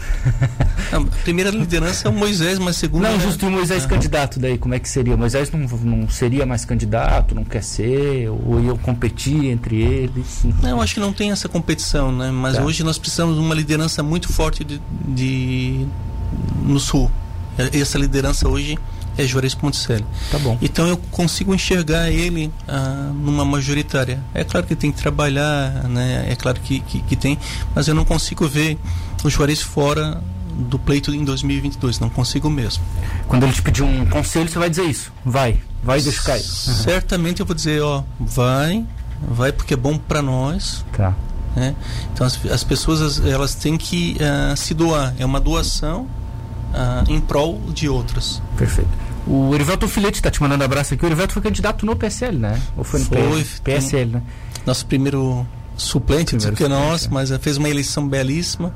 a 0.92 1.02
primeira 1.24 1.50
liderança 1.50 2.08
é 2.08 2.12
o 2.12 2.14
Moisés, 2.14 2.60
mas 2.60 2.78
segunda. 2.78 3.10
Não, 3.10 3.18
é... 3.18 3.20
justo 3.20 3.46
o 3.48 3.52
Moisés 3.52 3.86
ah. 3.86 3.88
candidato 3.88 4.40
daí, 4.40 4.58
como 4.58 4.74
é 4.74 4.80
que 4.80 4.90
seria? 4.90 5.16
O 5.16 5.18
Moisés 5.18 5.52
não, 5.52 5.60
não 5.60 6.10
seria 6.10 6.46
mais 6.46 6.66
candidato, 6.66 7.36
não 7.36 7.44
quer 7.44 7.64
ser, 7.64 8.30
ou 8.30 8.62
iam 8.62 8.78
competir 8.78 9.46
entre 9.46 9.82
eles? 9.82 10.46
Não, 10.62 10.70
eu 10.70 10.82
acho 10.82 10.94
que 10.94 11.00
não 11.00 11.14
tem 11.14 11.32
essa 11.32 11.50
competição, 11.50 12.12
né? 12.12 12.32
Mas 12.32 12.58
tá. 12.58 12.64
hoje 12.64 12.84
nós 12.84 12.98
precisamos 12.98 13.36
de 13.36 13.42
uma 13.42 13.56
liderança 13.56 14.02
muito 14.02 14.32
forte 14.32 14.64
de, 14.64 14.82
de 15.08 15.86
no 16.64 16.80
sul. 16.80 17.12
Essa 17.74 17.98
liderança 17.98 18.48
hoje 18.48 18.78
é 19.18 19.26
Juarez 19.26 19.56
Ponticelli. 19.56 20.06
Tá 20.32 20.38
bom. 20.38 20.58
Então 20.62 20.88
eu 20.88 20.98
consigo 21.12 21.54
enxergar 21.54 22.10
ele 22.12 22.52
ah, 22.68 23.12
numa 23.14 23.44
majoritária. 23.44 24.20
É 24.34 24.44
claro 24.44 24.66
que 24.68 24.76
tem 24.76 24.92
que 24.92 25.02
trabalhar, 25.02 25.72
né? 25.86 26.28
É 26.30 26.36
claro 26.36 26.60
que, 26.62 26.80
que, 26.82 27.02
que 27.02 27.16
tem, 27.16 27.38
mas 27.74 27.88
eu 27.88 27.96
não 27.96 28.06
consigo 28.06 28.48
ver 28.48 28.78
o 29.24 29.30
Juarez 29.30 29.62
fora 29.62 30.22
do 30.58 30.80
pleito 30.80 31.14
em 31.14 31.24
2022. 31.24 32.00
Não 32.00 32.10
consigo 32.10 32.50
mesmo. 32.50 32.84
Quando 33.28 33.44
ele 33.44 33.54
te 33.54 33.62
pedir 33.62 33.84
um 33.84 34.06
conselho, 34.06 34.50
você 34.50 34.58
vai 34.58 34.70
dizer 34.70 34.86
isso. 34.86 35.12
Vai, 35.24 35.62
vai 35.84 36.02
deixa 36.02 36.22
cair. 36.24 36.42
Certamente 36.42 37.40
eu 37.40 37.46
vou 37.46 37.56
dizer, 37.56 37.82
ó, 37.82 38.04
vai, 38.20 38.86
vai 39.22 39.52
porque 39.52 39.74
é 39.74 39.78
bom 39.78 39.98
para 39.98 40.22
nós. 40.22 40.84
Tá. 40.96 41.14
Né? 41.56 41.76
Então 42.14 42.26
as, 42.26 42.44
as 42.46 42.64
pessoas 42.64 43.24
elas 43.26 43.56
têm 43.56 43.78
que 43.78 44.18
uh, 44.20 44.58
se 44.58 44.74
doar. 44.74 45.14
É 45.18 45.26
uma 45.26 45.40
doação 45.40 46.02
uh, 46.74 47.12
em 47.12 47.20
prol 47.20 47.62
de 47.74 47.88
outras. 47.88 48.42
Perfeito. 48.58 48.90
O 49.26 49.54
Erivelto 49.54 49.88
Filete 49.88 50.20
está 50.20 50.32
te 50.32 50.42
mandando 50.42 50.64
abraço 50.64 50.94
aqui. 50.94 51.04
O 51.04 51.08
Erivelto 51.08 51.34
foi 51.34 51.42
candidato 51.42 51.86
no 51.86 51.96
PSL, 51.96 52.38
né? 52.38 52.62
Ou 52.78 52.84
foi 52.84 53.02
no 53.02 53.06
foi, 53.08 53.46
PSL, 53.64 54.12
né? 54.12 54.22
Nosso 54.66 54.86
primeiro 54.86 55.46
suplente 55.78 56.36
do 56.36 56.52
que 56.52 56.68
nós, 56.68 57.06
é. 57.06 57.10
mas 57.10 57.32
fez 57.38 57.58
uma 57.58 57.70
eleição 57.70 58.08
belíssima, 58.08 58.74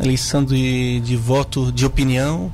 eleição 0.00 0.44
de, 0.44 1.00
de 1.00 1.16
voto 1.16 1.70
de 1.72 1.84
opinião. 1.84 2.52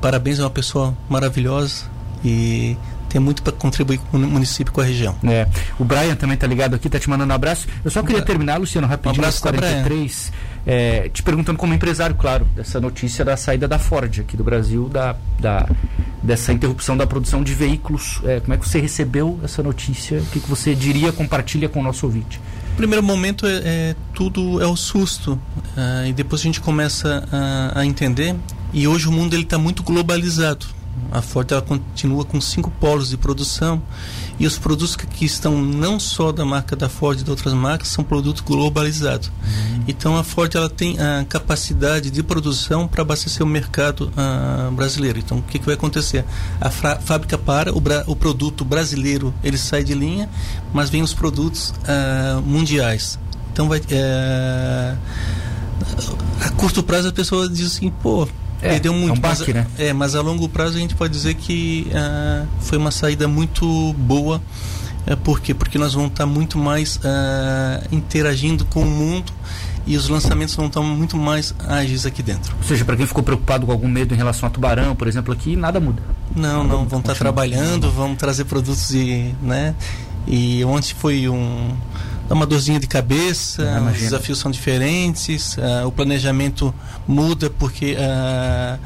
Parabéns, 0.00 0.38
é 0.38 0.42
uma 0.42 0.50
pessoa 0.50 0.96
maravilhosa 1.08 1.84
e 2.22 2.76
tem 3.14 3.20
muito 3.20 3.44
para 3.44 3.52
contribuir 3.52 3.98
com 3.98 4.16
o 4.16 4.20
município 4.20 4.72
com 4.72 4.80
a 4.80 4.84
região. 4.84 5.16
É. 5.22 5.46
O 5.78 5.84
Brian 5.84 6.16
também 6.16 6.34
está 6.34 6.48
ligado 6.48 6.74
aqui, 6.74 6.88
está 6.88 6.98
te 6.98 7.08
mandando 7.08 7.32
um 7.32 7.36
abraço. 7.36 7.68
Eu 7.84 7.90
só 7.90 8.02
queria 8.02 8.20
terminar, 8.20 8.58
Luciano, 8.58 8.88
rapidinho, 8.88 9.14
um 9.14 9.18
abraço 9.18 9.40
43. 9.40 10.32
É, 10.66 11.08
te 11.10 11.22
perguntando 11.22 11.56
como 11.56 11.72
empresário, 11.72 12.16
claro, 12.16 12.44
dessa 12.56 12.80
notícia 12.80 13.24
da 13.24 13.36
saída 13.36 13.68
da 13.68 13.78
Ford 13.78 14.18
aqui 14.18 14.36
do 14.36 14.42
Brasil, 14.42 14.88
da, 14.88 15.14
da 15.38 15.68
dessa 16.22 16.52
interrupção 16.52 16.96
da 16.96 17.06
produção 17.06 17.44
de 17.44 17.54
veículos. 17.54 18.20
É, 18.24 18.40
como 18.40 18.52
é 18.54 18.56
que 18.56 18.68
você 18.68 18.80
recebeu 18.80 19.38
essa 19.44 19.62
notícia? 19.62 20.18
O 20.18 20.26
que, 20.26 20.40
que 20.40 20.50
você 20.50 20.74
diria, 20.74 21.12
compartilha 21.12 21.68
com 21.68 21.78
o 21.78 21.82
nosso 21.84 22.06
ouvinte? 22.06 22.40
Primeiro 22.76 23.02
momento 23.02 23.46
é, 23.46 23.60
é, 23.64 23.96
tudo 24.12 24.60
é 24.60 24.66
o 24.66 24.76
susto 24.76 25.32
uh, 25.32 26.06
e 26.06 26.12
depois 26.12 26.40
a 26.40 26.44
gente 26.44 26.60
começa 26.60 27.26
a, 27.30 27.80
a 27.80 27.86
entender. 27.86 28.34
E 28.72 28.88
hoje 28.88 29.08
o 29.08 29.12
mundo 29.12 29.34
ele 29.34 29.44
está 29.44 29.56
muito 29.56 29.82
globalizado 29.82 30.66
a 31.10 31.22
Ford 31.22 31.50
ela 31.50 31.62
continua 31.62 32.24
com 32.24 32.40
cinco 32.40 32.70
polos 32.70 33.10
de 33.10 33.16
produção 33.16 33.82
e 34.38 34.46
os 34.46 34.58
produtos 34.58 34.96
que, 34.96 35.06
que 35.06 35.24
estão 35.24 35.62
não 35.62 35.98
só 36.00 36.32
da 36.32 36.44
marca 36.44 36.74
da 36.74 36.88
Ford 36.88 37.20
e 37.20 37.24
de 37.24 37.30
outras 37.30 37.54
marcas 37.54 37.88
são 37.88 38.02
produtos 38.02 38.42
globalizados. 38.42 39.28
Uhum. 39.28 39.84
Então 39.86 40.16
a 40.16 40.24
Ford 40.24 40.54
ela 40.54 40.68
tem 40.68 40.98
a 40.98 41.24
capacidade 41.24 42.10
de 42.10 42.22
produção 42.22 42.88
para 42.88 43.02
abastecer 43.02 43.42
o 43.42 43.48
mercado 43.48 44.12
uh, 44.12 44.70
brasileiro. 44.72 45.18
Então 45.18 45.38
o 45.38 45.42
que, 45.42 45.58
que 45.58 45.66
vai 45.66 45.74
acontecer? 45.74 46.24
A 46.60 46.70
fábrica 46.70 47.38
para, 47.38 47.72
o, 47.72 47.82
o, 48.06 48.16
produto 48.16 48.64
brasileiro 48.64 49.32
ele 49.42 49.58
sai 49.58 49.84
de 49.84 49.94
linha, 49.94 50.28
mas 50.72 50.90
vem 50.90 51.02
os 51.02 51.14
produtos 51.14 51.70
uh, 51.70 52.40
mundiais. 52.42 53.18
Então 53.52 53.68
vai 53.68 53.78
uh, 53.78 54.98
a 56.40 56.50
curto 56.50 56.82
prazo 56.82 57.08
a 57.08 57.12
pessoa 57.12 57.48
diz 57.48 57.66
assim, 57.66 57.90
pô, 57.90 58.28
é, 58.64 58.70
perdeu 58.70 58.92
muito. 58.94 59.10
É 59.10 59.12
um 59.12 59.20
baque, 59.20 59.52
mas, 59.52 59.54
né? 59.54 59.66
É, 59.78 59.92
mas 59.92 60.14
a 60.14 60.20
longo 60.20 60.48
prazo 60.48 60.76
a 60.76 60.80
gente 60.80 60.94
pode 60.94 61.12
dizer 61.12 61.34
que 61.34 61.86
uh, 61.90 62.46
foi 62.60 62.78
uma 62.78 62.90
saída 62.90 63.28
muito 63.28 63.92
boa. 63.94 64.40
Uh, 65.06 65.16
por 65.18 65.40
quê? 65.40 65.52
Porque 65.52 65.78
nós 65.78 65.94
vamos 65.94 66.10
estar 66.10 66.26
muito 66.26 66.58
mais 66.58 66.96
uh, 66.96 67.86
interagindo 67.92 68.64
com 68.64 68.80
o 68.82 68.86
mundo 68.86 69.32
e 69.86 69.96
os 69.96 70.08
lançamentos 70.08 70.54
vão 70.54 70.66
estar 70.66 70.80
muito 70.80 71.16
mais 71.16 71.54
ágeis 71.68 72.06
aqui 72.06 72.22
dentro. 72.22 72.54
Ou 72.56 72.64
seja, 72.64 72.84
para 72.84 72.96
quem 72.96 73.06
ficou 73.06 73.22
preocupado 73.22 73.66
com 73.66 73.72
algum 73.72 73.88
medo 73.88 74.14
em 74.14 74.16
relação 74.16 74.46
a 74.46 74.50
tubarão, 74.50 74.96
por 74.96 75.06
exemplo, 75.06 75.32
aqui, 75.32 75.56
nada 75.56 75.78
muda. 75.78 76.02
Não, 76.34 76.42
nada 76.42 76.68
não, 76.68 76.78
muda, 76.78 76.90
vão 76.90 77.00
estar 77.00 77.14
trabalhando, 77.14 77.90
vamos 77.90 78.16
trazer 78.16 78.44
produtos 78.44 78.88
de, 78.88 79.34
né? 79.42 79.74
E 80.26 80.64
ontem 80.64 80.94
foi 80.94 81.28
um 81.28 81.76
dá 82.34 82.36
uma 82.36 82.46
dorzinha 82.46 82.80
de 82.80 82.88
cabeça, 82.88 83.62
ah, 83.62 83.90
os 83.90 83.98
desafios 83.98 84.38
são 84.38 84.50
diferentes, 84.50 85.56
uh, 85.56 85.86
o 85.86 85.92
planejamento 85.92 86.74
muda 87.06 87.48
porque 87.48 87.94
uh, 87.94 88.78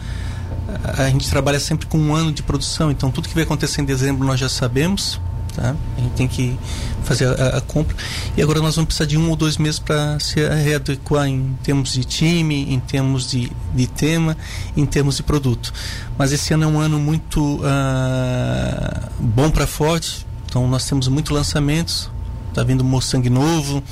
a 0.98 1.08
gente 1.08 1.28
trabalha 1.30 1.58
sempre 1.58 1.86
com 1.86 1.98
um 1.98 2.14
ano 2.14 2.30
de 2.30 2.42
produção, 2.42 2.90
então 2.90 3.10
tudo 3.10 3.26
que 3.26 3.34
vai 3.34 3.44
acontecer 3.44 3.80
em 3.80 3.84
dezembro 3.86 4.26
nós 4.26 4.38
já 4.38 4.48
sabemos. 4.48 5.18
Tá? 5.54 5.74
A 5.96 6.00
gente 6.00 6.12
tem 6.12 6.28
que 6.28 6.56
fazer 7.02 7.26
a, 7.26 7.56
a, 7.56 7.60
compra 7.60 7.96
e 8.36 8.42
agora 8.42 8.60
nós 8.60 8.76
vamos 8.76 8.88
precisar 8.88 9.06
de 9.06 9.16
um 9.16 9.28
ou 9.30 9.34
dois 9.34 9.56
meses 9.56 9.80
para 9.80 10.20
se 10.20 10.36
readequar 10.36 11.26
em 11.26 11.58
termos 11.64 11.94
de 11.94 12.04
time, 12.04 12.72
em 12.72 12.78
termos 12.78 13.28
de, 13.28 13.50
de 13.74 13.86
tema, 13.88 14.36
em 14.76 14.86
termos 14.86 15.16
de 15.16 15.22
produto. 15.24 15.72
Mas 16.16 16.32
esse 16.32 16.54
ano 16.54 16.64
é 16.64 16.66
um 16.66 16.78
ano 16.78 17.00
muito 17.00 17.56
uh, 17.56 19.10
bom 19.18 19.50
para 19.50 19.64
a 19.64 19.66
Ford, 19.66 20.04
então 20.46 20.68
nós 20.68 20.84
temos 20.84 21.08
muitos 21.08 21.34
lançamentos, 21.34 22.08
Está 22.48 22.62
vindo 22.62 22.84
Mustang 22.84 23.28
novo, 23.30 23.82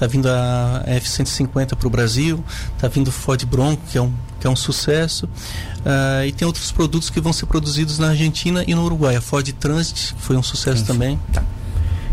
está 0.00 0.06
vindo 0.06 0.28
a 0.28 0.82
F-150 0.86 1.76
para 1.76 1.86
o 1.86 1.90
Brasil, 1.90 2.42
está 2.74 2.88
vindo 2.88 3.08
o 3.08 3.12
Ford 3.12 3.44
Bronco, 3.44 3.82
que 3.90 3.98
é 3.98 4.02
um, 4.02 4.12
que 4.40 4.46
é 4.46 4.50
um 4.50 4.56
sucesso. 4.56 5.26
Uh, 5.26 6.24
e 6.26 6.32
tem 6.32 6.46
outros 6.46 6.72
produtos 6.72 7.10
que 7.10 7.20
vão 7.20 7.32
ser 7.32 7.46
produzidos 7.46 7.98
na 7.98 8.08
Argentina 8.08 8.64
e 8.66 8.74
no 8.74 8.84
Uruguai. 8.84 9.16
A 9.16 9.20
Ford 9.20 9.46
Transit, 9.52 10.14
que 10.14 10.22
foi 10.22 10.36
um 10.36 10.42
sucesso 10.42 10.80
Sim. 10.80 10.86
também. 10.86 11.20
Tá. 11.32 11.42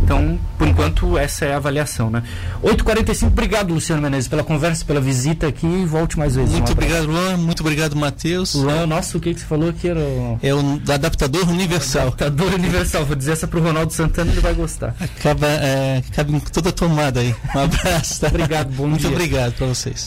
Então, 0.03 0.39
por 0.57 0.67
enquanto, 0.67 1.17
essa 1.17 1.45
é 1.45 1.53
a 1.53 1.57
avaliação, 1.57 2.09
né? 2.09 2.23
8h45, 2.63 3.27
obrigado, 3.27 3.73
Luciano 3.73 4.01
Menezes, 4.01 4.27
pela 4.27 4.43
conversa, 4.43 4.85
pela 4.85 5.01
visita 5.01 5.47
aqui 5.47 5.65
e 5.65 5.85
volte 5.85 6.17
mais 6.17 6.35
vezes. 6.35 6.51
Muito 6.51 6.69
um 6.69 6.71
obrigado, 6.71 7.05
Luan. 7.07 7.37
Muito 7.37 7.61
obrigado, 7.61 7.95
Matheus. 7.95 8.53
Luan, 8.53 8.85
nossa, 8.87 9.17
o 9.17 9.21
que, 9.21 9.33
que 9.33 9.39
você 9.39 9.45
falou 9.45 9.73
que 9.73 9.87
era? 9.87 9.99
É 10.41 10.53
o 10.53 10.79
adaptador 10.91 11.49
universal. 11.49 12.07
Adaptador 12.07 12.53
universal. 12.53 13.05
Vou 13.05 13.15
dizer 13.15 13.33
essa 13.33 13.47
pro 13.47 13.61
Ronaldo 13.61 13.91
Santana, 13.91 14.31
ele 14.31 14.41
vai 14.41 14.53
gostar. 14.53 14.95
Acaba, 14.99 15.47
é, 15.47 16.03
cabe 16.13 16.35
em 16.35 16.39
toda 16.39 16.69
a 16.69 16.73
tomada 16.73 17.19
aí. 17.19 17.35
Um 17.55 17.59
abraço. 17.59 18.21
Tá? 18.21 18.27
Obrigado, 18.27 18.71
bom 18.71 18.87
Muito 18.87 19.01
dia. 19.01 19.09
Muito 19.09 19.21
obrigado 19.21 19.53
para 19.53 19.67
vocês. 19.67 20.05